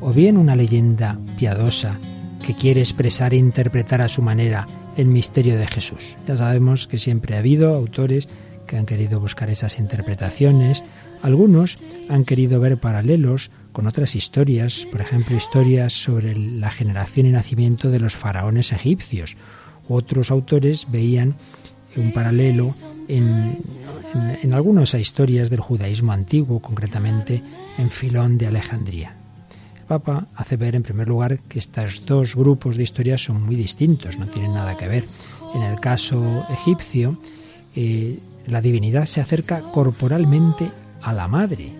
[0.00, 1.98] o bien una leyenda piadosa
[2.44, 4.66] que quiere expresar e interpretar a su manera
[4.96, 6.16] el misterio de Jesús?
[6.26, 8.28] Ya sabemos que siempre ha habido autores
[8.66, 10.82] que han querido buscar esas interpretaciones.
[11.22, 17.30] Algunos han querido ver paralelos con otras historias, por ejemplo, historias sobre la generación y
[17.30, 19.36] nacimiento de los faraones egipcios.
[19.88, 21.34] Otros autores veían
[21.96, 22.70] un paralelo
[23.08, 23.58] en,
[24.42, 27.42] en, algunas historias del judaísmo antiguo, concretamente
[27.78, 29.14] en Filón de Alejandría.
[29.76, 33.56] El Papa hace ver, en primer lugar, que estos dos grupos de historias son muy
[33.56, 35.04] distintos, no tienen nada que ver.
[35.54, 37.20] En el caso egipcio,
[37.74, 40.70] eh, la divinidad se acerca corporalmente
[41.02, 41.72] a la madre.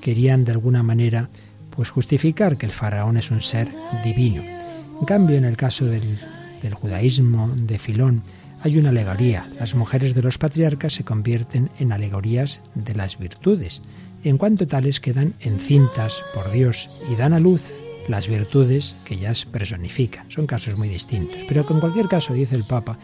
[0.00, 1.28] Querían de alguna manera
[1.70, 3.68] pues justificar que el faraón es un ser
[4.04, 4.42] divino.
[4.42, 6.20] En cambio, en el caso del,
[6.62, 8.22] del judaísmo de Filón,
[8.62, 9.46] hay una alegoría.
[9.58, 13.82] Las mujeres de los patriarcas se convierten en alegorías de las virtudes,
[14.22, 17.62] en cuanto tales quedan encintas por Dios y dan a luz
[18.08, 20.30] las virtudes que ellas personifican.
[20.30, 22.98] Son casos muy distintos, pero que en cualquier caso, dice el Papa,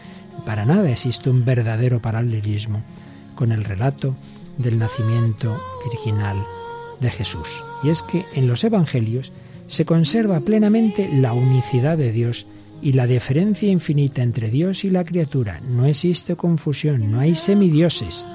[0.45, 2.83] para nada existe un verdadero paralelismo
[3.35, 4.15] con el relato
[4.57, 6.37] del nacimiento virginal
[6.99, 7.47] de Jesús.
[7.83, 9.31] Y es que en los Evangelios
[9.67, 12.47] se conserva plenamente la unicidad de Dios
[12.81, 15.59] y la diferencia infinita entre Dios y la criatura.
[15.61, 18.25] No existe confusión, no hay semidioses.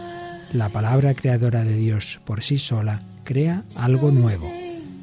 [0.52, 4.50] La palabra creadora de Dios por sí sola crea algo nuevo.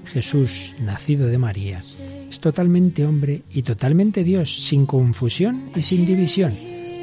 [0.05, 1.79] Jesús, nacido de María,
[2.29, 6.53] es totalmente hombre y totalmente Dios, sin confusión y sin división.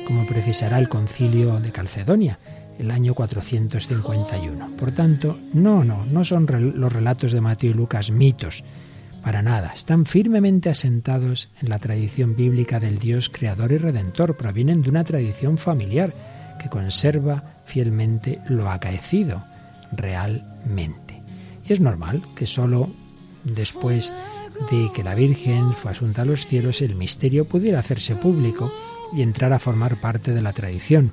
[0.07, 2.39] como precisará el concilio de Calcedonia,
[2.79, 4.77] el año 451.
[4.77, 6.47] Por tanto, no, no, no son
[6.77, 8.63] los relatos de Mateo y Lucas mitos,
[9.27, 14.83] para nada, están firmemente asentados en la tradición bíblica del Dios creador y redentor, provienen
[14.83, 16.15] de una tradición familiar
[16.61, 19.43] que conserva fielmente lo acaecido
[19.91, 21.25] realmente.
[21.69, 22.89] Y es normal que solo
[23.43, 24.13] después
[24.71, 28.73] de que la Virgen fue asunta a los cielos el misterio pudiera hacerse público
[29.13, 31.11] y entrar a formar parte de la tradición.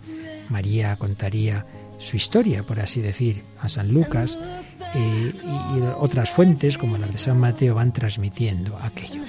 [0.50, 1.66] María contaría
[2.04, 4.38] su historia, por así decir, a San Lucas
[4.94, 9.22] eh, y otras fuentes como las de San Mateo van transmitiendo aquello.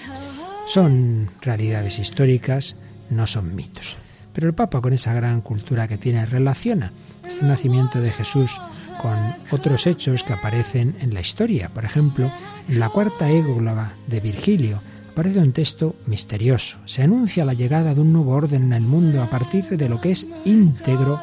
[0.66, 3.96] Son realidades históricas, no son mitos.
[4.32, 6.92] Pero el Papa, con esa gran cultura que tiene, relaciona
[7.24, 8.50] este nacimiento de Jesús
[9.00, 9.16] con
[9.52, 11.68] otros hechos que aparecen en la historia.
[11.68, 12.30] Por ejemplo,
[12.68, 14.80] en la cuarta égloga de Virgilio
[15.12, 16.78] aparece un texto misterioso.
[16.86, 20.00] Se anuncia la llegada de un nuevo orden en el mundo a partir de lo
[20.00, 21.20] que es íntegro,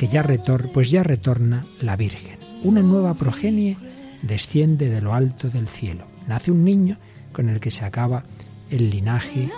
[0.00, 3.76] que ya retor pues ya retorna la Virgen una nueva progenie
[4.22, 6.06] desciende de lo alto del cielo.
[6.26, 6.96] Nace un niño
[7.34, 8.24] con el que se acaba
[8.70, 9.50] el linaje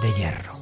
[0.00, 0.52] de hierro.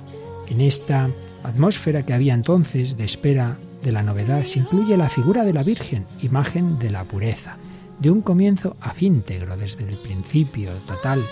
[0.48, 1.10] En esta
[1.44, 5.62] atmósfera que había entonces de espera de la novedad se incluye la figura de la
[5.62, 7.58] Virgen, imagen de la pureza,
[7.98, 11.22] de un comienzo afíntegro desde el principio total,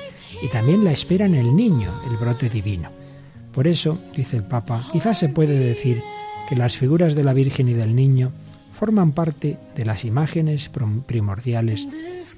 [0.42, 2.90] y también la espera en el niño, el brote divino.
[3.54, 6.02] Por eso, dice el Papa, quizás se puede decir
[6.48, 8.32] que las figuras de la Virgen y del niño
[8.72, 10.70] forman parte de las imágenes
[11.06, 11.88] primordiales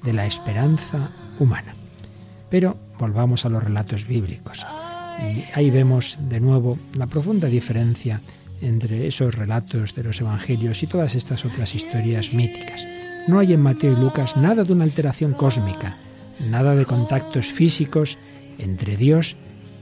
[0.02, 1.74] de la esperanza humana.
[2.50, 4.64] Pero volvamos a los relatos bíblicos.
[5.20, 8.20] Y ahí vemos de nuevo la profunda diferencia
[8.60, 12.86] entre esos relatos de los evangelios y todas estas otras historias míticas.
[13.26, 15.96] No hay en Mateo y Lucas nada de una alteración cósmica,
[16.50, 18.16] nada de contactos físicos
[18.58, 19.36] entre Dios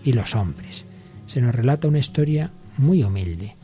[0.05, 0.87] y los hombres.
[1.27, 3.56] Se nos relata una historia muy humilde,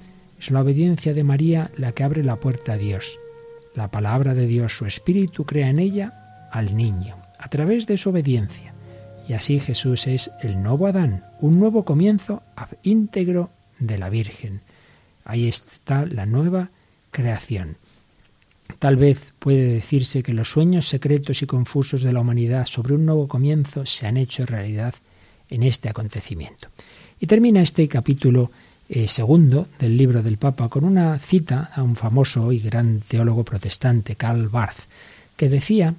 [0.42, 3.20] es la obediencia de María la que abre la puerta a Dios.
[3.76, 8.10] La palabra de Dios, su espíritu, crea en ella al niño, a través de su
[8.10, 8.74] obediencia.
[9.28, 12.42] Y así Jesús es el nuevo Adán, un nuevo comienzo
[12.82, 14.62] íntegro de la Virgen.
[15.24, 16.70] Ahí está la nueva
[17.12, 17.76] creación.
[18.80, 23.06] Tal vez puede decirse que los sueños secretos y confusos de la humanidad sobre un
[23.06, 24.94] nuevo comienzo se han hecho realidad
[25.48, 26.68] en este acontecimiento.
[27.20, 28.50] Y termina este capítulo
[28.88, 33.44] eh, segundo del libro del Papa con una cita a un famoso y gran teólogo
[33.44, 34.88] protestante, Karl Barth,
[35.36, 35.94] que decía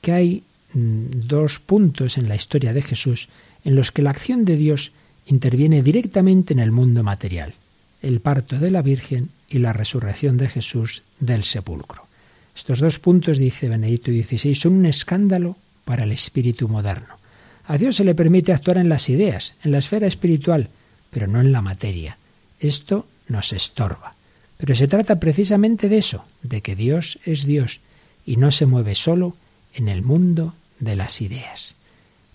[0.00, 3.28] que hay mm, dos puntos en la historia de Jesús
[3.64, 4.92] en los que la acción de Dios
[5.26, 7.54] interviene directamente en el mundo material,
[8.00, 12.06] el parto de la Virgen y la resurrección de Jesús del sepulcro.
[12.54, 17.18] Estos dos puntos, dice Benedicto XVI, son un escándalo para el espíritu moderno.
[17.66, 20.68] A Dios se le permite actuar en las ideas, en la esfera espiritual,
[21.10, 22.16] pero no en la materia.
[22.60, 24.14] Esto nos estorba.
[24.56, 27.80] Pero se trata precisamente de eso, de que Dios es Dios
[28.24, 29.36] y no se mueve solo
[29.74, 31.74] en el mundo de las ideas.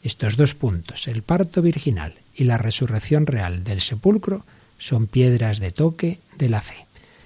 [0.03, 4.45] Estos dos puntos, el parto virginal y la resurrección real del sepulcro,
[4.79, 6.85] son piedras de toque de la fe.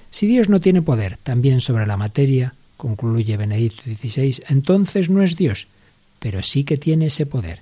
[0.10, 5.36] Si Dios no tiene poder también sobre la materia, concluye Benedicto XVI, entonces no es
[5.36, 5.68] Dios,
[6.20, 7.62] pero sí que tiene ese poder,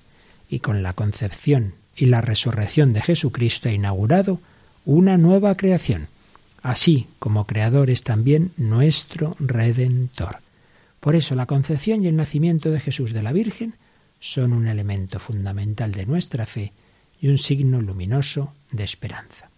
[0.49, 4.39] y con la concepción y la resurrección de Jesucristo inaugurado
[4.85, 6.07] una nueva creación,
[6.61, 10.37] así como creador es también nuestro redentor.
[10.99, 13.75] Por eso la concepción y el nacimiento de Jesús de la Virgen
[14.19, 16.71] son un elemento fundamental de nuestra fe
[17.19, 19.49] y un signo luminoso de esperanza.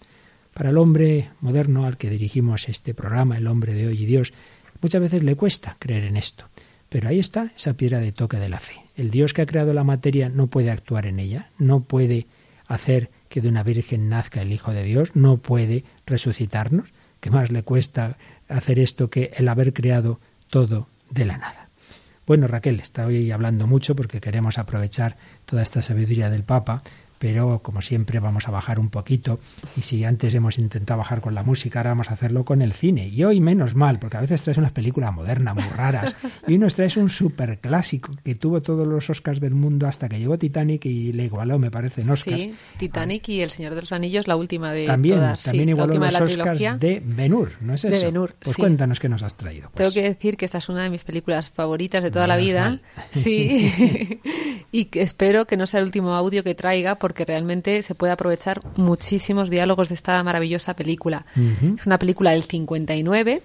[0.53, 4.33] Para el hombre moderno al que dirigimos este programa, el hombre de hoy y Dios,
[4.81, 6.45] muchas veces le cuesta creer en esto.
[6.89, 8.75] Pero ahí está esa piedra de toque de la fe.
[8.95, 12.27] El Dios que ha creado la materia no puede actuar en ella, no puede
[12.67, 16.93] hacer que de una virgen nazca el Hijo de Dios, no puede resucitarnos.
[17.19, 18.15] ¿Qué más le cuesta
[18.47, 21.67] hacer esto que el haber creado todo de la nada?
[22.25, 26.81] Bueno, Raquel, está hoy hablando mucho porque queremos aprovechar toda esta sabiduría del Papa
[27.19, 29.39] pero como siempre vamos a bajar un poquito
[29.75, 32.73] y si antes hemos intentado bajar con la música, ahora vamos a hacerlo con el
[32.73, 33.07] cine.
[33.07, 36.15] Y hoy menos mal, porque a veces traes unas películas modernas, muy raras,
[36.47, 40.09] y hoy nos traes un super clásico que tuvo todos los Oscars del mundo hasta
[40.09, 42.41] que llegó Titanic y le igualó, me parece, en Oscars.
[42.41, 45.93] Sí, Titanic y El Señor de los Anillos, la última de También, todas, también igualó
[45.95, 47.97] los Oscars de Benur, ¿no es eso?
[47.97, 49.69] De Benur, Pues cuéntanos qué nos has traído.
[49.73, 52.79] Tengo que decir que esta es una de mis películas favoritas de toda la vida.
[53.11, 53.71] Sí,
[54.71, 58.63] y espero que no sea el último audio que traiga porque realmente se puede aprovechar
[58.77, 61.27] muchísimos diálogos de esta maravillosa película.
[61.77, 63.43] Es una película del 59,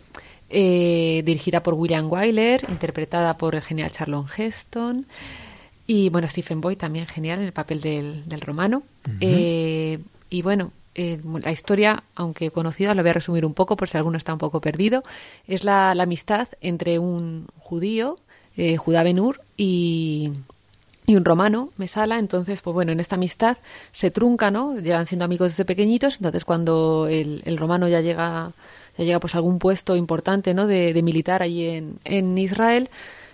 [0.49, 5.05] eh, dirigida por William Wyler, interpretada por el genial Charlon Heston.
[5.87, 8.83] Y bueno, Stephen Boyd también genial en el papel del, romano.
[9.21, 9.99] Eh,
[10.31, 13.99] y bueno, eh, la historia, aunque conocida, la voy a resumir un poco por si
[13.99, 15.03] alguno está un poco perdido,
[15.47, 18.17] es la, amistad entre un judío,
[18.57, 20.31] eh, Judá Benur, y,
[21.11, 22.19] y un romano, Mesala.
[22.19, 23.59] Entonces, pues bueno, en esta amistad
[23.93, 24.79] se trunca, ¿no?
[24.79, 26.17] Llegan siendo amigos desde pequeñitos.
[26.17, 28.53] Entonces, cuando el, el romano ya llega,
[28.97, 30.67] ya llega pues a algún puesto importante, ¿no?
[30.67, 32.89] De, de militar allí en, en Israel,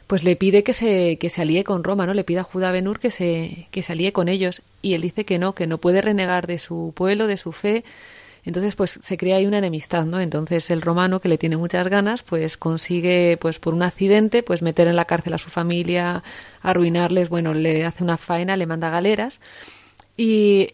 [0.06, 2.14] pues le pide que se, que se alíe con Roma, ¿no?
[2.14, 4.62] Le pide a Judá Benur que se, que se alíe con ellos.
[4.82, 7.84] Y él dice que no, que no puede renegar de su pueblo, de su fe.
[8.46, 10.20] Entonces, pues se crea ahí una enemistad, ¿no?
[10.20, 14.62] Entonces el romano, que le tiene muchas ganas, pues consigue, pues por un accidente, pues
[14.62, 16.22] meter en la cárcel a su familia,
[16.62, 19.40] arruinarles, bueno, le hace una faena, le manda galeras.
[20.16, 20.70] Y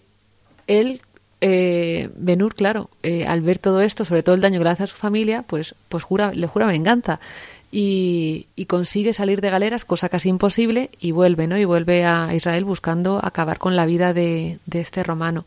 [0.67, 1.01] él,
[1.41, 4.85] eh, Benur, claro, eh, al ver todo esto, sobre todo el daño que le hace
[4.85, 7.19] a su familia, pues, pues jura, le jura venganza
[7.73, 11.57] y, consigue salir de galeras, cosa casi imposible, y vuelve, ¿no?
[11.59, 15.47] Y vuelve a Israel buscando acabar con la vida de, este romano.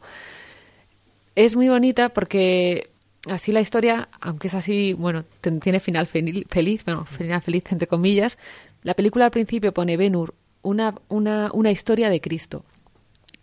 [1.36, 2.90] Es muy bonita porque
[3.28, 5.26] así la historia, aunque es así, bueno,
[5.62, 8.38] tiene final feliz, bueno, final feliz entre comillas,
[8.84, 12.64] la película al principio pone Benur una, una, una historia de Cristo.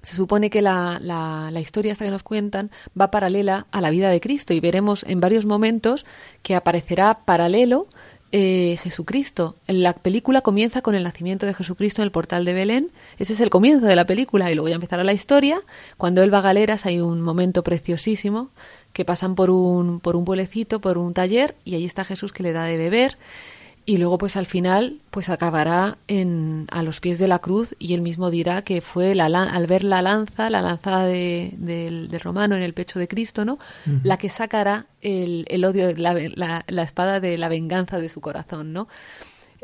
[0.03, 3.91] Se supone que la, la, la, historia esta que nos cuentan va paralela a la
[3.91, 6.05] vida de Cristo y veremos en varios momentos
[6.43, 7.87] que aparecerá paralelo
[8.33, 9.57] eh, Jesucristo.
[9.67, 12.91] La película comienza con el nacimiento de Jesucristo en el portal de Belén.
[13.19, 15.61] Ese es el comienzo de la película y luego ya empezará la historia.
[15.99, 18.51] Cuando él va a galeras hay un momento preciosísimo
[18.93, 22.43] que pasan por un, por un pueblecito, por un taller y ahí está Jesús que
[22.43, 23.17] le da de beber
[23.85, 27.95] y luego pues al final pues acabará en, a los pies de la cruz y
[27.95, 32.55] él mismo dirá que fue la, al ver la lanza, la lanzada de, del romano
[32.55, 33.59] en el pecho de Cristo, ¿no?
[34.05, 38.21] La que sacará el, el odio, la, la, la, espada de la venganza de su
[38.21, 38.89] corazón, ¿no?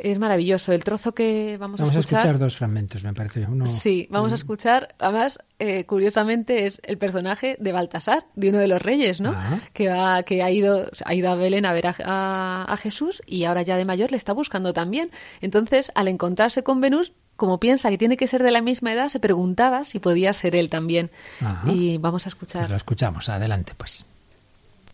[0.01, 0.73] Es maravilloso.
[0.73, 2.03] El trozo que vamos, a escuchar.
[2.03, 3.47] Vamos a escuchar dos fragmentos, me parece.
[3.47, 3.67] Uno...
[3.67, 4.95] Sí, vamos a escuchar.
[5.01, 9.35] Además, eh, curiosamente, es el personaje de Baltasar, de uno de los reyes, ¿no?
[9.37, 9.59] Ah.
[9.73, 13.43] Que, va, que ha, ido, ha ido a Belén a ver a, a, Jesús y
[13.43, 15.11] ahora ya de mayor le está buscando también.
[15.41, 19.09] Entonces, al encontrarse con Venus, como piensa que tiene que ser de la misma edad,
[19.09, 21.11] se preguntaba si podía ser él también.
[21.41, 21.69] Ajá.
[21.73, 22.63] Y vamos a escuchar.
[22.63, 23.29] Pues lo escuchamos.
[23.29, 24.07] Adelante, pues.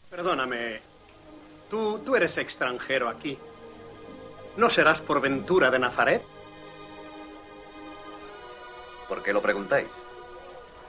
[0.09, 0.81] Perdóname.
[1.69, 3.37] Tú, tú eres extranjero aquí.
[4.57, 6.23] ¿No serás por ventura de Nazaret?
[9.09, 9.89] ¿Por qué lo preguntáis?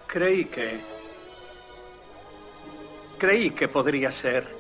[0.07, 0.80] Creí que...
[3.18, 4.55] Creí que podría ser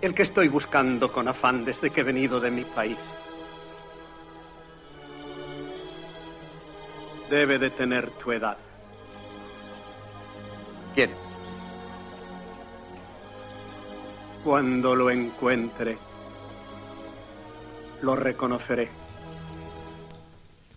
[0.00, 2.98] el que estoy buscando con afán desde que he venido de mi país.
[7.28, 8.56] Debe de tener tu edad.
[10.94, 11.10] ¿Quién?
[14.42, 15.98] Cuando lo encuentre,
[18.02, 18.88] lo reconoceré.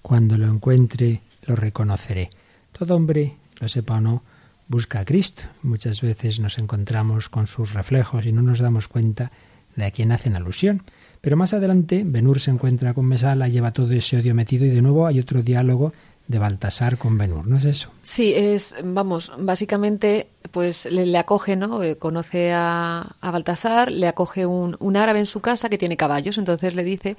[0.02, 2.30] Cuando lo encuentre, lo reconoceré.
[2.72, 4.24] Todo hombre, lo sepa o no,
[4.68, 5.44] busca a Cristo.
[5.62, 9.32] Muchas veces nos encontramos con sus reflejos y no nos damos cuenta
[9.76, 10.84] de a quién hacen alusión.
[11.22, 14.82] Pero más adelante, Benur se encuentra con Mesala, lleva todo ese odio metido y de
[14.82, 15.94] nuevo hay otro diálogo
[16.28, 17.92] de Baltasar con Benur, ¿no es eso?
[18.02, 21.84] Sí, es, vamos, básicamente, pues le, le acoge, ¿no?
[21.84, 25.98] Eh, conoce a, a, Baltasar, le acoge un, un, árabe en su casa que tiene
[25.98, 27.18] caballos, entonces le dice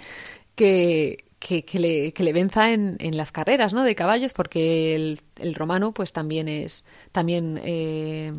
[0.54, 3.84] que, que, que, le, que le, venza en, en, las carreras, ¿no?
[3.84, 8.32] De caballos, porque el, el romano, pues también es, también, eh,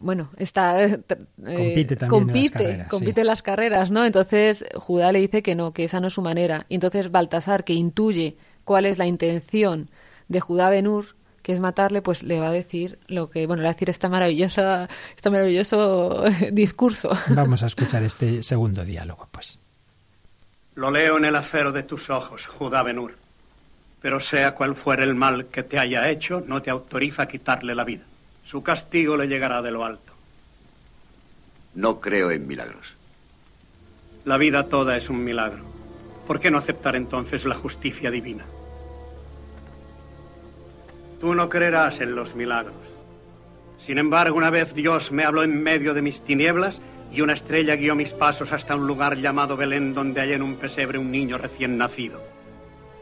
[0.00, 3.20] bueno, está eh, compite, también compite, en las carreras, compite sí.
[3.20, 4.04] en las carreras, ¿no?
[4.06, 6.64] Entonces Judá le dice que no, que esa no es su manera.
[6.68, 8.36] Y entonces Baltasar, que intuye
[8.68, 9.88] cuál es la intención
[10.28, 13.66] de Judá Benur, que es matarle, pues le va a decir lo que, bueno, le
[13.66, 17.08] va a decir esta maravillosa, este maravilloso discurso.
[17.28, 19.58] Vamos a escuchar este segundo diálogo, pues.
[20.74, 23.16] Lo leo en el acero de tus ojos, Judá Benur.
[24.02, 27.74] Pero sea cual fuere el mal que te haya hecho, no te autoriza a quitarle
[27.74, 28.04] la vida.
[28.44, 30.12] Su castigo le llegará de lo alto.
[31.74, 32.92] No creo en milagros.
[34.26, 35.64] La vida toda es un milagro.
[36.26, 38.44] ¿Por qué no aceptar entonces la justicia divina?
[41.20, 42.74] Tú no creerás en los milagros.
[43.84, 46.80] Sin embargo, una vez Dios me habló en medio de mis tinieblas
[47.12, 50.56] y una estrella guió mis pasos hasta un lugar llamado Belén donde hay en un
[50.56, 52.22] pesebre un niño recién nacido.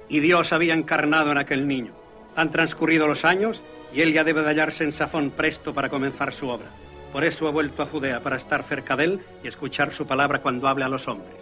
[0.09, 1.93] Y Dios había encarnado en aquel niño.
[2.37, 3.63] Han transcurrido los años
[3.93, 6.69] y él ya debe de hallarse en Safón presto para comenzar su obra.
[7.13, 10.41] Por eso he vuelto a Judea, para estar cerca de él y escuchar su palabra
[10.41, 11.35] cuando hable a los hombres.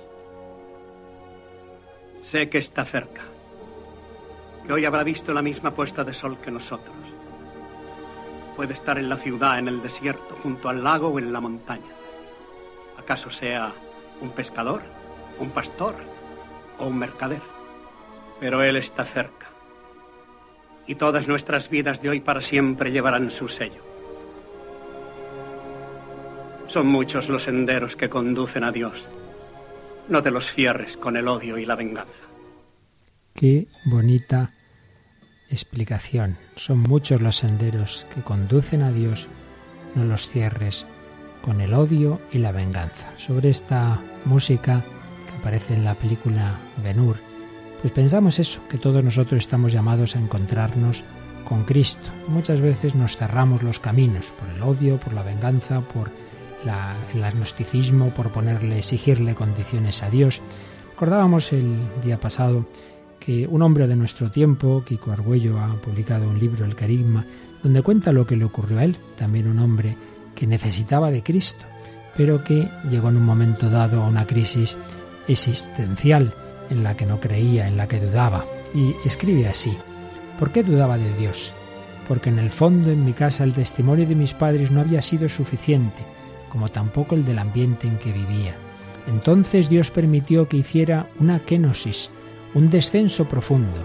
[2.23, 3.23] Sé que está cerca,
[4.67, 6.97] que hoy habrá visto la misma puesta de sol que nosotros.
[8.57, 11.93] Puede estar en la ciudad, en el desierto, junto al lago o en la montaña.
[12.99, 13.73] ¿Acaso sea
[14.21, 14.83] un pescador,
[15.41, 15.95] un pastor
[16.79, 17.43] o un mercader?
[18.41, 19.47] Pero él está cerca.
[20.87, 23.83] y todas nuestras vidas de hoy para siempre llevarán su sello.
[26.69, 29.07] Son muchos los senderos que conducen a Dios.
[30.09, 32.13] No te los cierres con el odio y la venganza.
[33.35, 34.53] Qué bonita
[35.51, 36.37] explicación.
[36.57, 39.29] Son muchos los senderos que conducen a Dios.
[39.95, 40.87] No los cierres
[41.43, 43.13] con el odio y la venganza.
[43.17, 44.83] Sobre esta música
[45.27, 47.17] que aparece en la película Ben-Hur,
[47.83, 51.05] pues pensamos eso, que todos nosotros estamos llamados a encontrarnos
[51.47, 52.11] con Cristo.
[52.29, 56.11] Muchas veces nos cerramos los caminos por el odio, por la venganza, por
[57.13, 60.41] el agnosticismo, por ponerle, exigirle condiciones a Dios.
[60.93, 62.65] Recordábamos el día pasado
[63.25, 67.25] que un hombre de nuestro tiempo, Kiko Argüello, ha publicado un libro, El Carisma,
[67.63, 69.97] donde cuenta lo que le ocurrió a él, también un hombre
[70.35, 71.65] que necesitaba de Cristo,
[72.17, 74.77] pero que llegó en un momento dado a una crisis
[75.27, 76.35] existencial
[76.69, 78.45] en la que no creía, en la que dudaba.
[78.75, 79.75] Y escribe así,
[80.39, 81.53] ¿por qué dudaba de Dios?
[82.07, 85.31] Porque en el fondo en mi casa el testimonio de mis padres no había sido
[85.31, 86.03] suficiente,
[86.51, 88.55] como tampoco el del ambiente en que vivía.
[89.07, 92.11] Entonces Dios permitió que hiciera una kenosis,
[92.55, 93.85] un descenso profundo.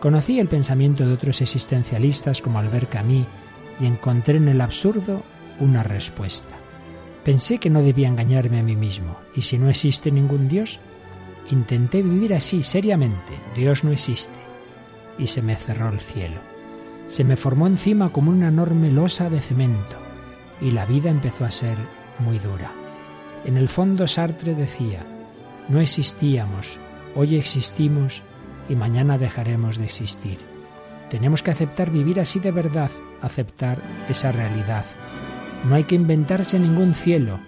[0.00, 3.26] Conocí el pensamiento de otros existencialistas como Albert Camus
[3.78, 5.22] y encontré en el absurdo
[5.58, 6.56] una respuesta.
[7.24, 10.80] Pensé que no debía engañarme a mí mismo, y si no existe ningún Dios,
[11.50, 14.38] intenté vivir así seriamente, Dios no existe,
[15.18, 16.40] y se me cerró el cielo.
[17.06, 19.96] Se me formó encima como una enorme losa de cemento,
[20.62, 21.76] y la vida empezó a ser
[22.18, 22.72] muy dura.
[23.44, 25.04] En el fondo Sartre decía,
[25.68, 26.78] no existíamos,
[27.14, 28.22] hoy existimos
[28.68, 30.38] y mañana dejaremos de existir.
[31.10, 32.90] Tenemos que aceptar vivir así de verdad,
[33.20, 34.84] aceptar esa realidad,
[35.68, 37.38] no hay que inventarse ningún cielo,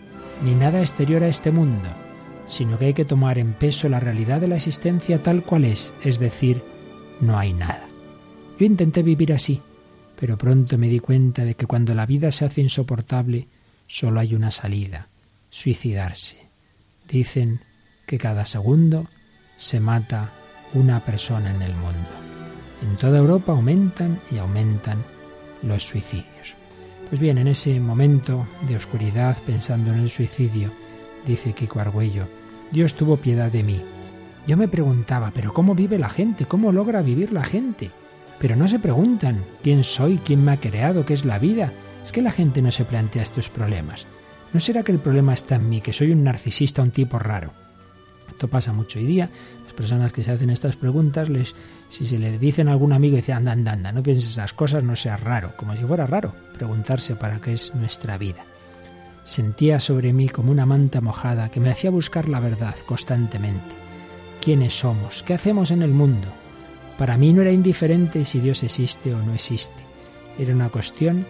[0.44, 1.88] ni nada exterior a este mundo,
[2.46, 5.94] sino que hay que tomar en peso la realidad de la existencia tal cual es,
[6.02, 6.62] es decir,
[7.20, 7.86] no hay nada.
[8.58, 9.60] Yo intenté vivir así,
[10.20, 13.48] pero pronto me di cuenta de que cuando la vida se hace insoportable,
[13.86, 15.08] solo hay una salida,
[15.50, 16.48] suicidarse.
[17.08, 17.60] Dicen
[18.06, 19.06] que cada segundo
[19.56, 20.30] se mata
[20.74, 22.08] una persona en el mundo.
[22.82, 25.04] En toda Europa aumentan y aumentan
[25.62, 26.54] los suicidios.
[27.08, 30.70] Pues bien, en ese momento de oscuridad, pensando en el suicidio,
[31.26, 32.26] dice Kiko Argüello,
[32.70, 33.80] Dios tuvo piedad de mí.
[34.46, 36.46] Yo me preguntaba, pero ¿cómo vive la gente?
[36.46, 37.90] ¿Cómo logra vivir la gente?
[38.38, 41.72] Pero no se preguntan quién soy, quién me ha creado, qué es la vida.
[42.02, 44.06] Es que la gente no se plantea estos problemas.
[44.52, 47.52] ¿No será que el problema está en mí, que soy un narcisista, un tipo raro?
[48.32, 49.30] Esto pasa mucho hoy día.
[49.64, 51.54] Las personas que se hacen estas preguntas, les,
[51.88, 54.82] si se le dicen a algún amigo dice, anda, anda, anda, no pienses esas cosas,
[54.82, 58.44] no sea raro, como si fuera raro preguntarse para qué es nuestra vida.
[59.22, 63.74] Sentía sobre mí como una manta mojada que me hacía buscar la verdad constantemente.
[64.40, 65.22] ¿Quiénes somos?
[65.22, 66.28] ¿Qué hacemos en el mundo?
[66.98, 69.80] Para mí no era indiferente si Dios existe o no existe.
[70.38, 71.26] Era una cuestión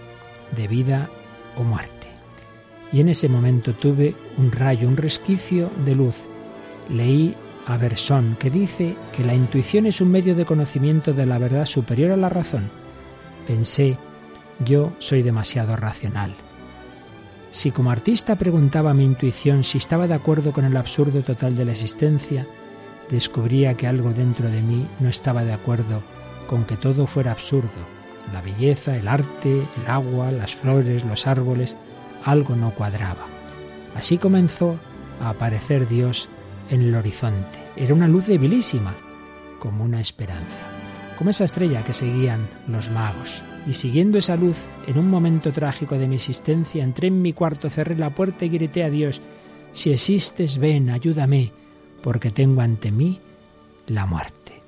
[0.56, 1.10] de vida
[1.58, 2.06] o muerte.
[2.92, 6.31] Y en ese momento tuve un rayo, un resquicio de luz.
[6.88, 7.34] Leí
[7.66, 11.66] a Bersón, que dice que la intuición es un medio de conocimiento de la verdad
[11.66, 12.70] superior a la razón.
[13.46, 13.98] Pensé
[14.64, 16.34] yo soy demasiado racional.
[17.50, 21.56] Si como artista preguntaba a mi intuición si estaba de acuerdo con el absurdo total
[21.56, 22.46] de la existencia,
[23.10, 26.02] descubría que algo dentro de mí no estaba de acuerdo
[26.46, 27.68] con que todo fuera absurdo.
[28.32, 31.76] La belleza, el arte, el agua, las flores, los árboles,
[32.24, 33.26] algo no cuadraba.
[33.94, 34.76] Así comenzó
[35.20, 36.28] a aparecer Dios
[36.72, 37.58] en el horizonte.
[37.76, 38.94] Era una luz debilísima,
[39.60, 40.66] como una esperanza,
[41.18, 44.56] como esa estrella que seguían los magos y siguiendo esa luz,
[44.86, 48.48] en un momento trágico de mi existencia, entré en mi cuarto, cerré la puerta y
[48.48, 49.20] grité a Dios,
[49.72, 51.52] si existes, ven, ayúdame,
[52.02, 53.20] porque tengo ante mí
[53.86, 54.60] la muerte.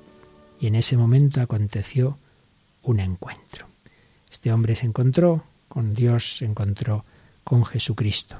[0.59, 2.17] Y en ese momento aconteció
[2.83, 3.67] un encuentro.
[4.31, 7.03] Este hombre se encontró con Dios, se encontró
[7.43, 8.37] con Jesucristo.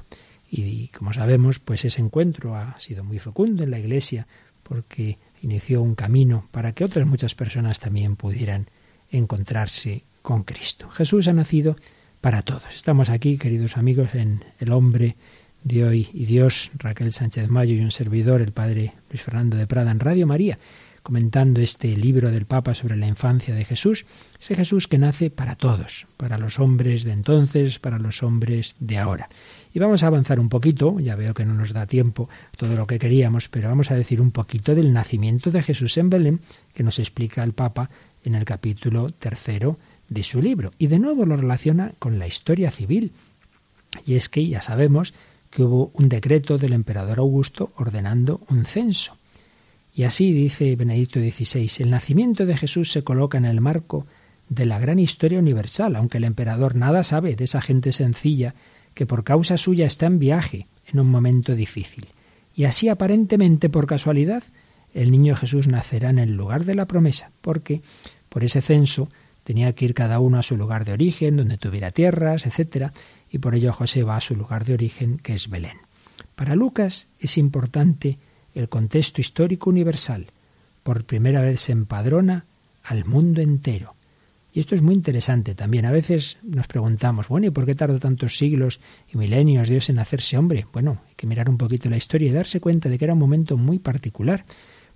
[0.50, 4.26] Y como sabemos, pues ese encuentro ha sido muy fecundo en la Iglesia
[4.62, 8.68] porque inició un camino para que otras muchas personas también pudieran
[9.10, 10.88] encontrarse con Cristo.
[10.90, 11.76] Jesús ha nacido
[12.20, 12.64] para todos.
[12.74, 15.16] Estamos aquí, queridos amigos, en El hombre
[15.62, 19.66] de hoy y Dios, Raquel Sánchez Mayo y un servidor, el padre Luis Fernando de
[19.66, 20.58] Prada, en Radio María,
[21.06, 24.06] comentando este libro del Papa sobre la infancia de Jesús,
[24.40, 28.98] ese Jesús que nace para todos, para los hombres de entonces, para los hombres de
[28.98, 29.28] ahora.
[29.72, 32.88] Y vamos a avanzar un poquito, ya veo que no nos da tiempo todo lo
[32.88, 36.40] que queríamos, pero vamos a decir un poquito del nacimiento de Jesús en Belén,
[36.74, 37.88] que nos explica el Papa
[38.24, 39.78] en el capítulo tercero
[40.08, 40.72] de su libro.
[40.76, 43.12] Y de nuevo lo relaciona con la historia civil.
[44.04, 45.14] Y es que ya sabemos
[45.50, 49.16] que hubo un decreto del emperador Augusto ordenando un censo.
[49.96, 54.06] Y así dice Benedicto XVI, el nacimiento de Jesús se coloca en el marco
[54.50, 58.54] de la gran historia universal, aunque el emperador nada sabe de esa gente sencilla
[58.92, 62.08] que por causa suya está en viaje en un momento difícil.
[62.54, 64.44] Y así aparentemente por casualidad,
[64.92, 67.80] el niño Jesús nacerá en el lugar de la promesa, porque
[68.28, 69.08] por ese censo
[69.44, 72.92] tenía que ir cada uno a su lugar de origen, donde tuviera tierras, etc.,
[73.30, 75.78] y por ello José va a su lugar de origen, que es Belén.
[76.34, 78.18] Para Lucas es importante
[78.56, 80.26] el contexto histórico universal.
[80.82, 82.46] Por primera vez se empadrona
[82.82, 83.94] al mundo entero.
[84.52, 85.84] Y esto es muy interesante también.
[85.84, 88.80] A veces nos preguntamos, bueno, ¿y por qué tardó tantos siglos
[89.12, 90.66] y milenios Dios en hacerse hombre?
[90.72, 93.20] Bueno, hay que mirar un poquito la historia y darse cuenta de que era un
[93.20, 94.46] momento muy particular.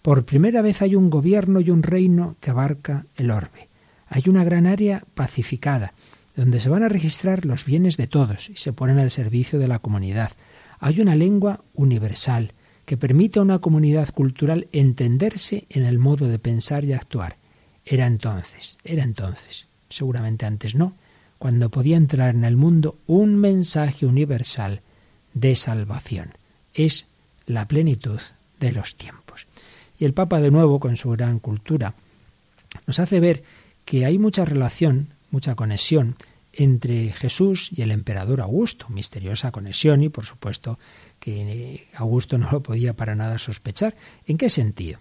[0.01, 3.69] Por primera vez hay un gobierno y un reino que abarca el orbe.
[4.09, 5.93] Hay una gran área pacificada,
[6.35, 9.69] donde se van a registrar los bienes de todos y se ponen al servicio de
[9.69, 10.31] la comunidad.
[10.79, 12.55] Hay una lengua universal
[12.91, 17.37] que permite a una comunidad cultural entenderse en el modo de pensar y actuar.
[17.85, 20.97] Era entonces, era entonces, seguramente antes no,
[21.39, 24.81] cuando podía entrar en el mundo un mensaje universal
[25.35, 26.33] de salvación.
[26.75, 27.07] Es
[27.47, 28.19] la plenitud
[28.59, 29.47] de los tiempos.
[29.97, 31.95] Y el Papa, de nuevo, con su gran cultura,
[32.89, 33.45] nos hace ver
[33.85, 36.17] que hay mucha relación, mucha conexión
[36.53, 40.79] entre Jesús y el emperador Augusto, misteriosa conexión y por supuesto
[41.19, 43.95] que Augusto no lo podía para nada sospechar.
[44.27, 44.99] ¿En qué sentido?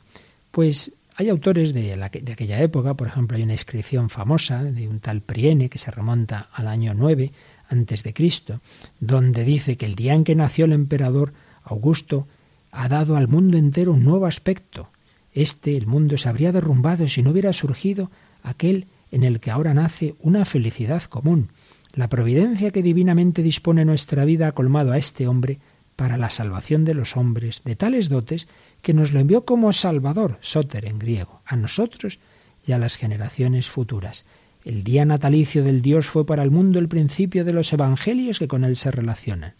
[0.51, 5.21] Pues hay autores de, aquella época, por ejemplo, hay una inscripción famosa de un tal
[5.21, 7.31] Priene que se remonta al año 9
[7.67, 8.61] antes de Cristo,
[8.99, 11.33] donde dice que el día en que nació el emperador
[11.63, 12.27] Augusto
[12.71, 14.89] ha dado al mundo entero un nuevo aspecto.
[15.33, 18.09] Este, el mundo, se habría derrumbado si no hubiera surgido
[18.41, 21.51] aquel en el que ahora nace una felicidad común.
[21.93, 25.59] La providencia que divinamente dispone nuestra vida ha colmado a este hombre
[25.95, 28.47] para la salvación de los hombres de tales dotes
[28.81, 32.19] que nos lo envió como Salvador, Soter en griego, a nosotros
[32.65, 34.25] y a las generaciones futuras.
[34.63, 38.47] El día natalicio del Dios fue para el mundo el principio de los evangelios que
[38.47, 39.55] con él se relacionan.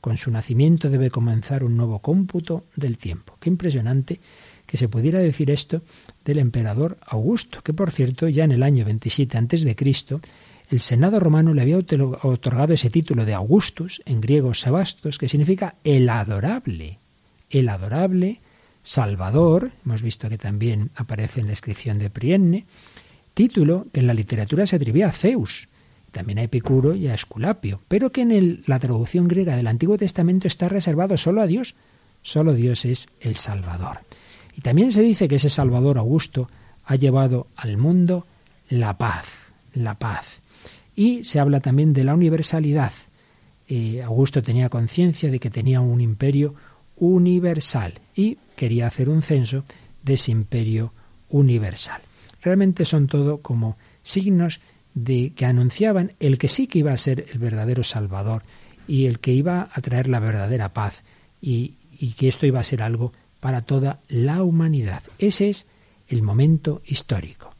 [0.00, 3.36] Con su nacimiento debe comenzar un nuevo cómputo del tiempo.
[3.38, 4.20] Qué impresionante
[4.72, 5.82] que se pudiera decir esto
[6.24, 10.22] del emperador Augusto, que por cierto ya en el año 27 antes de Cristo
[10.70, 15.74] el Senado romano le había otorgado ese título de Augustus, en griego Sebastos, que significa
[15.84, 17.00] el adorable.
[17.50, 18.40] El adorable
[18.82, 22.64] Salvador, hemos visto que también aparece en la descripción de Prienne,
[23.34, 25.68] título que en la literatura se atribuía a Zeus,
[26.12, 30.48] también a Epicuro y a Esculapio, pero que en la traducción griega del Antiguo Testamento
[30.48, 31.74] está reservado solo a Dios.
[32.22, 33.98] Solo Dios es el Salvador.
[34.56, 36.48] Y también se dice que ese Salvador Augusto
[36.84, 38.26] ha llevado al mundo
[38.68, 39.26] la paz,
[39.74, 40.40] la paz.
[40.94, 42.92] Y se habla también de la universalidad.
[43.68, 46.54] Eh, Augusto tenía conciencia de que tenía un imperio
[46.96, 49.64] universal y quería hacer un censo
[50.02, 50.92] de ese imperio
[51.30, 52.02] universal.
[52.42, 54.60] Realmente son todo como signos
[54.94, 58.42] de que anunciaban el que sí que iba a ser el verdadero Salvador
[58.86, 61.02] y el que iba a traer la verdadera paz
[61.40, 63.12] y, y que esto iba a ser algo
[63.42, 65.02] para toda la humanidad.
[65.18, 65.66] Ese es
[66.06, 67.50] el momento histórico.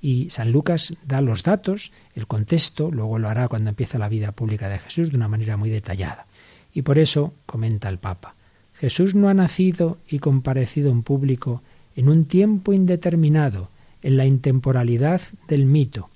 [0.00, 4.32] Y San Lucas da los datos, el contexto, luego lo hará cuando empieza la vida
[4.32, 6.26] pública de Jesús de una manera muy detallada.
[6.72, 8.34] Y por eso comenta el Papa,
[8.72, 11.62] Jesús no ha nacido y comparecido en público
[11.96, 13.68] en un tiempo indeterminado,
[14.00, 16.08] en la intemporalidad del mito.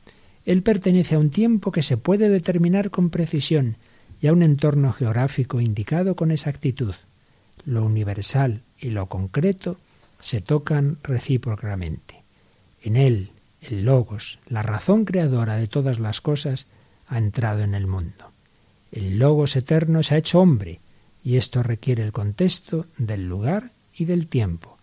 [0.47, 3.77] Él pertenece a un tiempo que se puede determinar con precisión
[4.21, 6.95] y a un entorno geográfico indicado con exactitud.
[7.65, 9.79] Lo universal y lo concreto
[10.21, 12.23] se tocan recíprocamente.
[12.83, 16.67] En él, el logos, la razón creadora de todas las cosas,
[17.07, 18.33] ha entrado en el mundo.
[18.93, 20.81] El logos eterno se ha hecho hombre,
[21.23, 24.79] y esto requiere el contexto del lugar y del tiempo.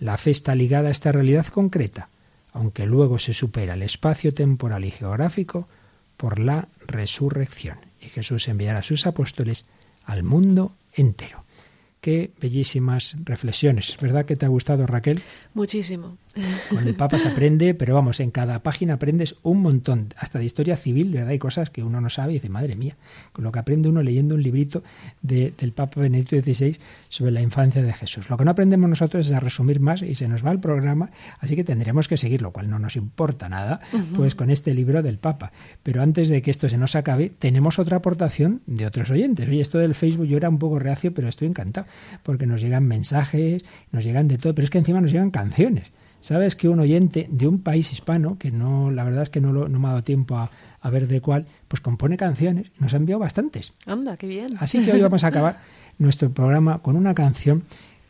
[0.00, 2.08] La fe está ligada a esta realidad concreta,
[2.52, 5.68] aunque luego se supera el espacio temporal y geográfico
[6.16, 7.78] por la resurrección.
[8.00, 9.66] Y Jesús enviará a sus apóstoles
[10.04, 11.44] al mundo entero.
[12.00, 13.96] Qué bellísimas reflexiones.
[14.00, 15.20] ¿Verdad que te ha gustado, Raquel?
[15.54, 16.16] Muchísimo.
[16.68, 20.44] Con el Papa se aprende, pero vamos, en cada página aprendes un montón, hasta de
[20.44, 21.30] historia civil, ¿verdad?
[21.30, 22.96] Hay cosas que uno no sabe y dice, madre mía,
[23.32, 24.82] con lo que aprende uno leyendo un librito
[25.22, 28.30] del Papa Benedicto XVI sobre la infancia de Jesús.
[28.30, 31.10] Lo que no aprendemos nosotros es a resumir más y se nos va el programa,
[31.40, 33.80] así que tendremos que seguir, lo cual no nos importa nada,
[34.14, 35.52] pues con este libro del Papa.
[35.82, 39.48] Pero antes de que esto se nos acabe, tenemos otra aportación de otros oyentes.
[39.48, 41.86] Oye, esto del Facebook yo era un poco reacio, pero estoy encantado,
[42.22, 45.92] porque nos llegan mensajes, nos llegan de todo, pero es que encima nos llegan canciones.
[46.20, 49.52] Sabes que un oyente de un país hispano, que no, la verdad es que no,
[49.52, 50.50] lo, no me ha dado tiempo a,
[50.90, 53.74] ver de cuál, pues compone canciones, nos ha enviado bastantes.
[53.86, 54.56] Anda, qué bien.
[54.58, 55.60] Así que hoy vamos a acabar
[55.98, 57.64] nuestro programa con una canción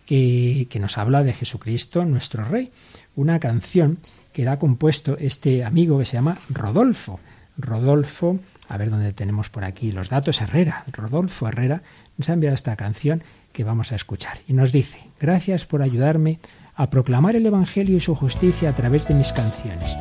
[0.06, 2.70] que, que nos habla de Jesucristo, nuestro Rey.
[3.16, 3.98] Una canción
[4.32, 7.18] que ha compuesto este amigo que se llama Rodolfo.
[7.58, 8.38] Rodolfo,
[8.68, 10.84] a ver dónde tenemos por aquí los datos, Herrera.
[10.92, 11.82] Rodolfo Herrera
[12.16, 16.38] nos ha enviado esta canción que vamos a escuchar y nos dice, gracias por ayudarme
[16.78, 19.96] a proclamar el Evangelio y su justicia a través de mis canciones.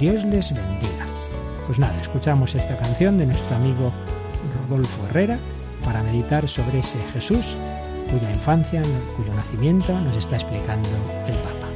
[0.00, 1.06] Dios les bendiga.
[1.66, 3.92] Pues nada, escuchamos esta canción de nuestro amigo
[4.68, 5.38] Rodolfo Herrera
[5.84, 7.56] para meditar sobre ese Jesús
[8.10, 8.82] cuya infancia,
[9.16, 10.88] cuyo nacimiento nos está explicando
[11.28, 11.68] el Papa.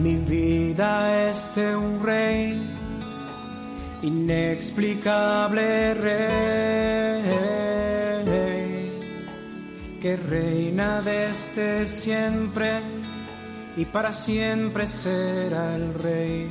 [0.00, 2.62] Mi vida es de un rey,
[4.02, 7.22] inexplicable rey,
[10.00, 12.80] que reina desde siempre
[13.76, 16.48] y para siempre será el rey.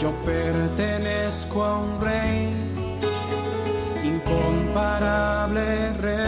[0.00, 2.48] Yo pertenezco a un rey,
[4.02, 6.20] incomparable rey.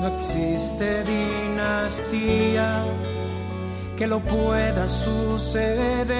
[0.00, 2.84] No existe dinastía
[3.96, 6.12] que lo pueda suceder.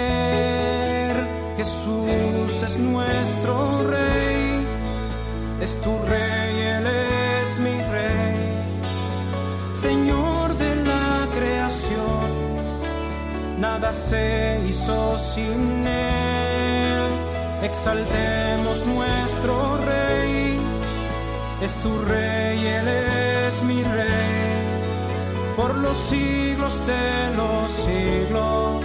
[1.56, 4.66] Jesús es nuestro rey,
[5.60, 8.36] es tu rey, él es mi rey,
[9.74, 12.42] Señor de la creación
[13.62, 17.04] nada se hizo sin él.
[17.62, 19.54] Exaltemos nuestro
[19.86, 20.58] rey,
[21.62, 24.64] es tu rey, él es mi rey.
[25.56, 28.84] Por los siglos de los siglos,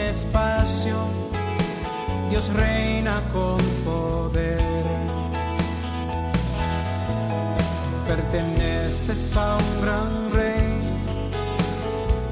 [2.41, 4.61] Dios reina con poder.
[8.07, 10.81] Perteneces a un gran rey,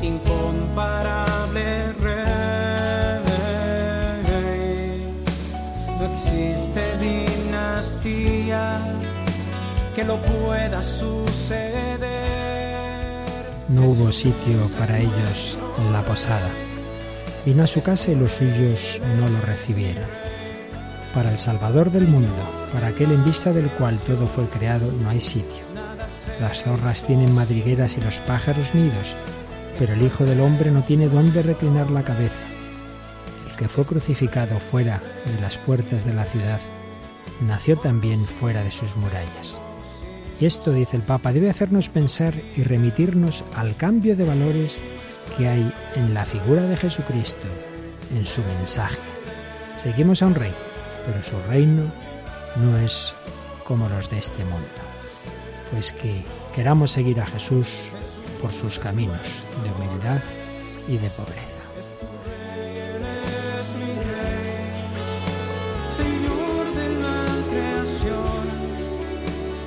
[0.02, 2.40] incomparable rey.
[6.00, 8.64] No existe dinastía
[9.96, 12.00] que lo pueda suceder.
[13.68, 16.50] No hubo sitio para ellos en la posada
[17.50, 20.06] Vino a su casa y los suyos no lo recibieron.
[21.16, 25.10] Para el Salvador del mundo, para aquel en vista del cual todo fue creado, no
[25.10, 25.64] hay sitio.
[26.40, 29.16] Las zorras tienen madrigueras y los pájaros nidos,
[29.80, 32.46] pero el Hijo del Hombre no tiene dónde reclinar la cabeza.
[33.50, 36.62] El que fue crucificado fuera de las puertas de la ciudad,
[37.42, 39.60] nació también fuera de sus murallas.
[40.40, 44.80] Y esto, dice el Papa, debe hacernos pensar y remitirnos al cambio de valores
[45.40, 47.48] que hay en la figura de Jesucristo,
[48.14, 48.98] en su mensaje.
[49.76, 50.54] Seguimos a un rey,
[51.06, 51.84] pero su reino
[52.58, 53.16] no es
[53.64, 54.68] como los de este mundo.
[55.72, 57.94] Pues que queramos seguir a Jesús
[58.42, 60.20] por sus caminos de humildad
[60.90, 61.46] y de pobreza.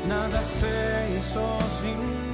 [0.07, 2.32] Nada se hizo sin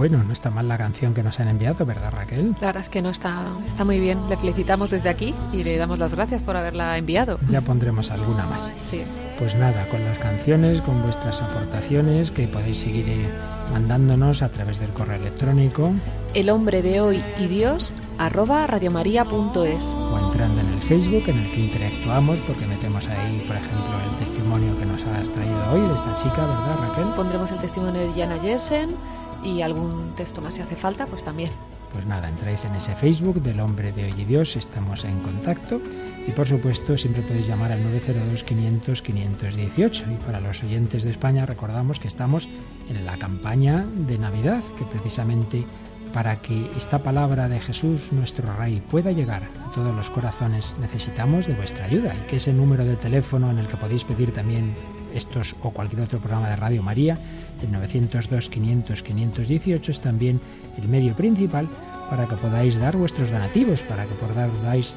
[0.00, 2.54] Bueno, no está mal la canción que nos han enviado, ¿verdad Raquel?
[2.58, 4.18] La verdad es que no está, está muy bien.
[4.30, 7.38] Le felicitamos desde aquí y le damos las gracias por haberla enviado.
[7.50, 8.72] Ya pondremos alguna más.
[8.78, 9.02] Sí.
[9.38, 13.28] Pues nada, con las canciones, con vuestras aportaciones que podéis seguir eh,
[13.74, 15.92] mandándonos a través del correo electrónico.
[16.32, 21.50] El hombre de hoy y Dios arroba radiomaria.es o entrando en el Facebook en el
[21.52, 25.94] que interactuamos porque metemos ahí, por ejemplo, el testimonio que nos has traído hoy de
[25.94, 27.08] esta chica, ¿verdad Raquel?
[27.14, 28.96] Pondremos el testimonio de Jana Jensen
[29.44, 31.50] y algún texto más si hace falta, pues también.
[31.92, 35.80] Pues nada, entráis en ese Facebook del Hombre de Hoy y Dios, estamos en contacto.
[36.26, 41.98] Y por supuesto siempre podéis llamar al 902-500-518 y para los oyentes de España recordamos
[41.98, 42.46] que estamos
[42.88, 45.66] en la campaña de Navidad que precisamente
[46.12, 51.46] para que esta palabra de Jesús, nuestro Rey, pueda llegar a todos los corazones, necesitamos
[51.46, 52.14] de vuestra ayuda.
[52.14, 54.74] Y que ese número de teléfono en el que podéis pedir también
[55.14, 57.16] estos o cualquier otro programa de Radio María,
[57.62, 60.40] el 902-500-518 es también
[60.80, 61.68] el medio principal
[62.08, 64.96] para que podáis dar vuestros donativos, para que podáis,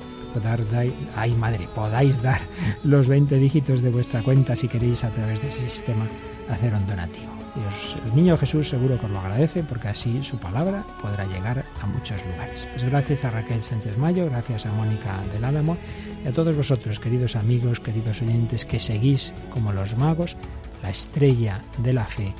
[1.15, 2.41] ay madre, podáis dar
[2.83, 6.07] los 20 dígitos de vuestra cuenta si queréis a través de ese sistema
[6.49, 7.32] hacer un donativo.
[7.55, 11.85] El niño Jesús seguro que os lo agradece porque así su palabra podrá llegar a
[11.85, 12.67] muchos lugares.
[12.71, 15.77] Pues gracias a Raquel Sánchez Mayo, gracias a Mónica del Álamo
[16.23, 20.35] y a todos vosotros, queridos amigos, queridos oyentes, que seguís como los magos
[20.81, 22.33] la estrella de la fe,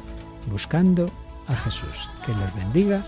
[0.51, 1.09] buscando
[1.47, 2.09] a Jesús.
[2.26, 3.03] Que los bendiga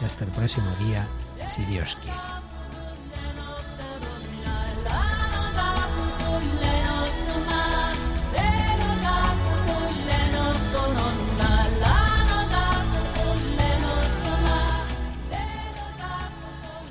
[0.00, 1.06] y hasta el próximo día,
[1.48, 2.35] si Dios quiere.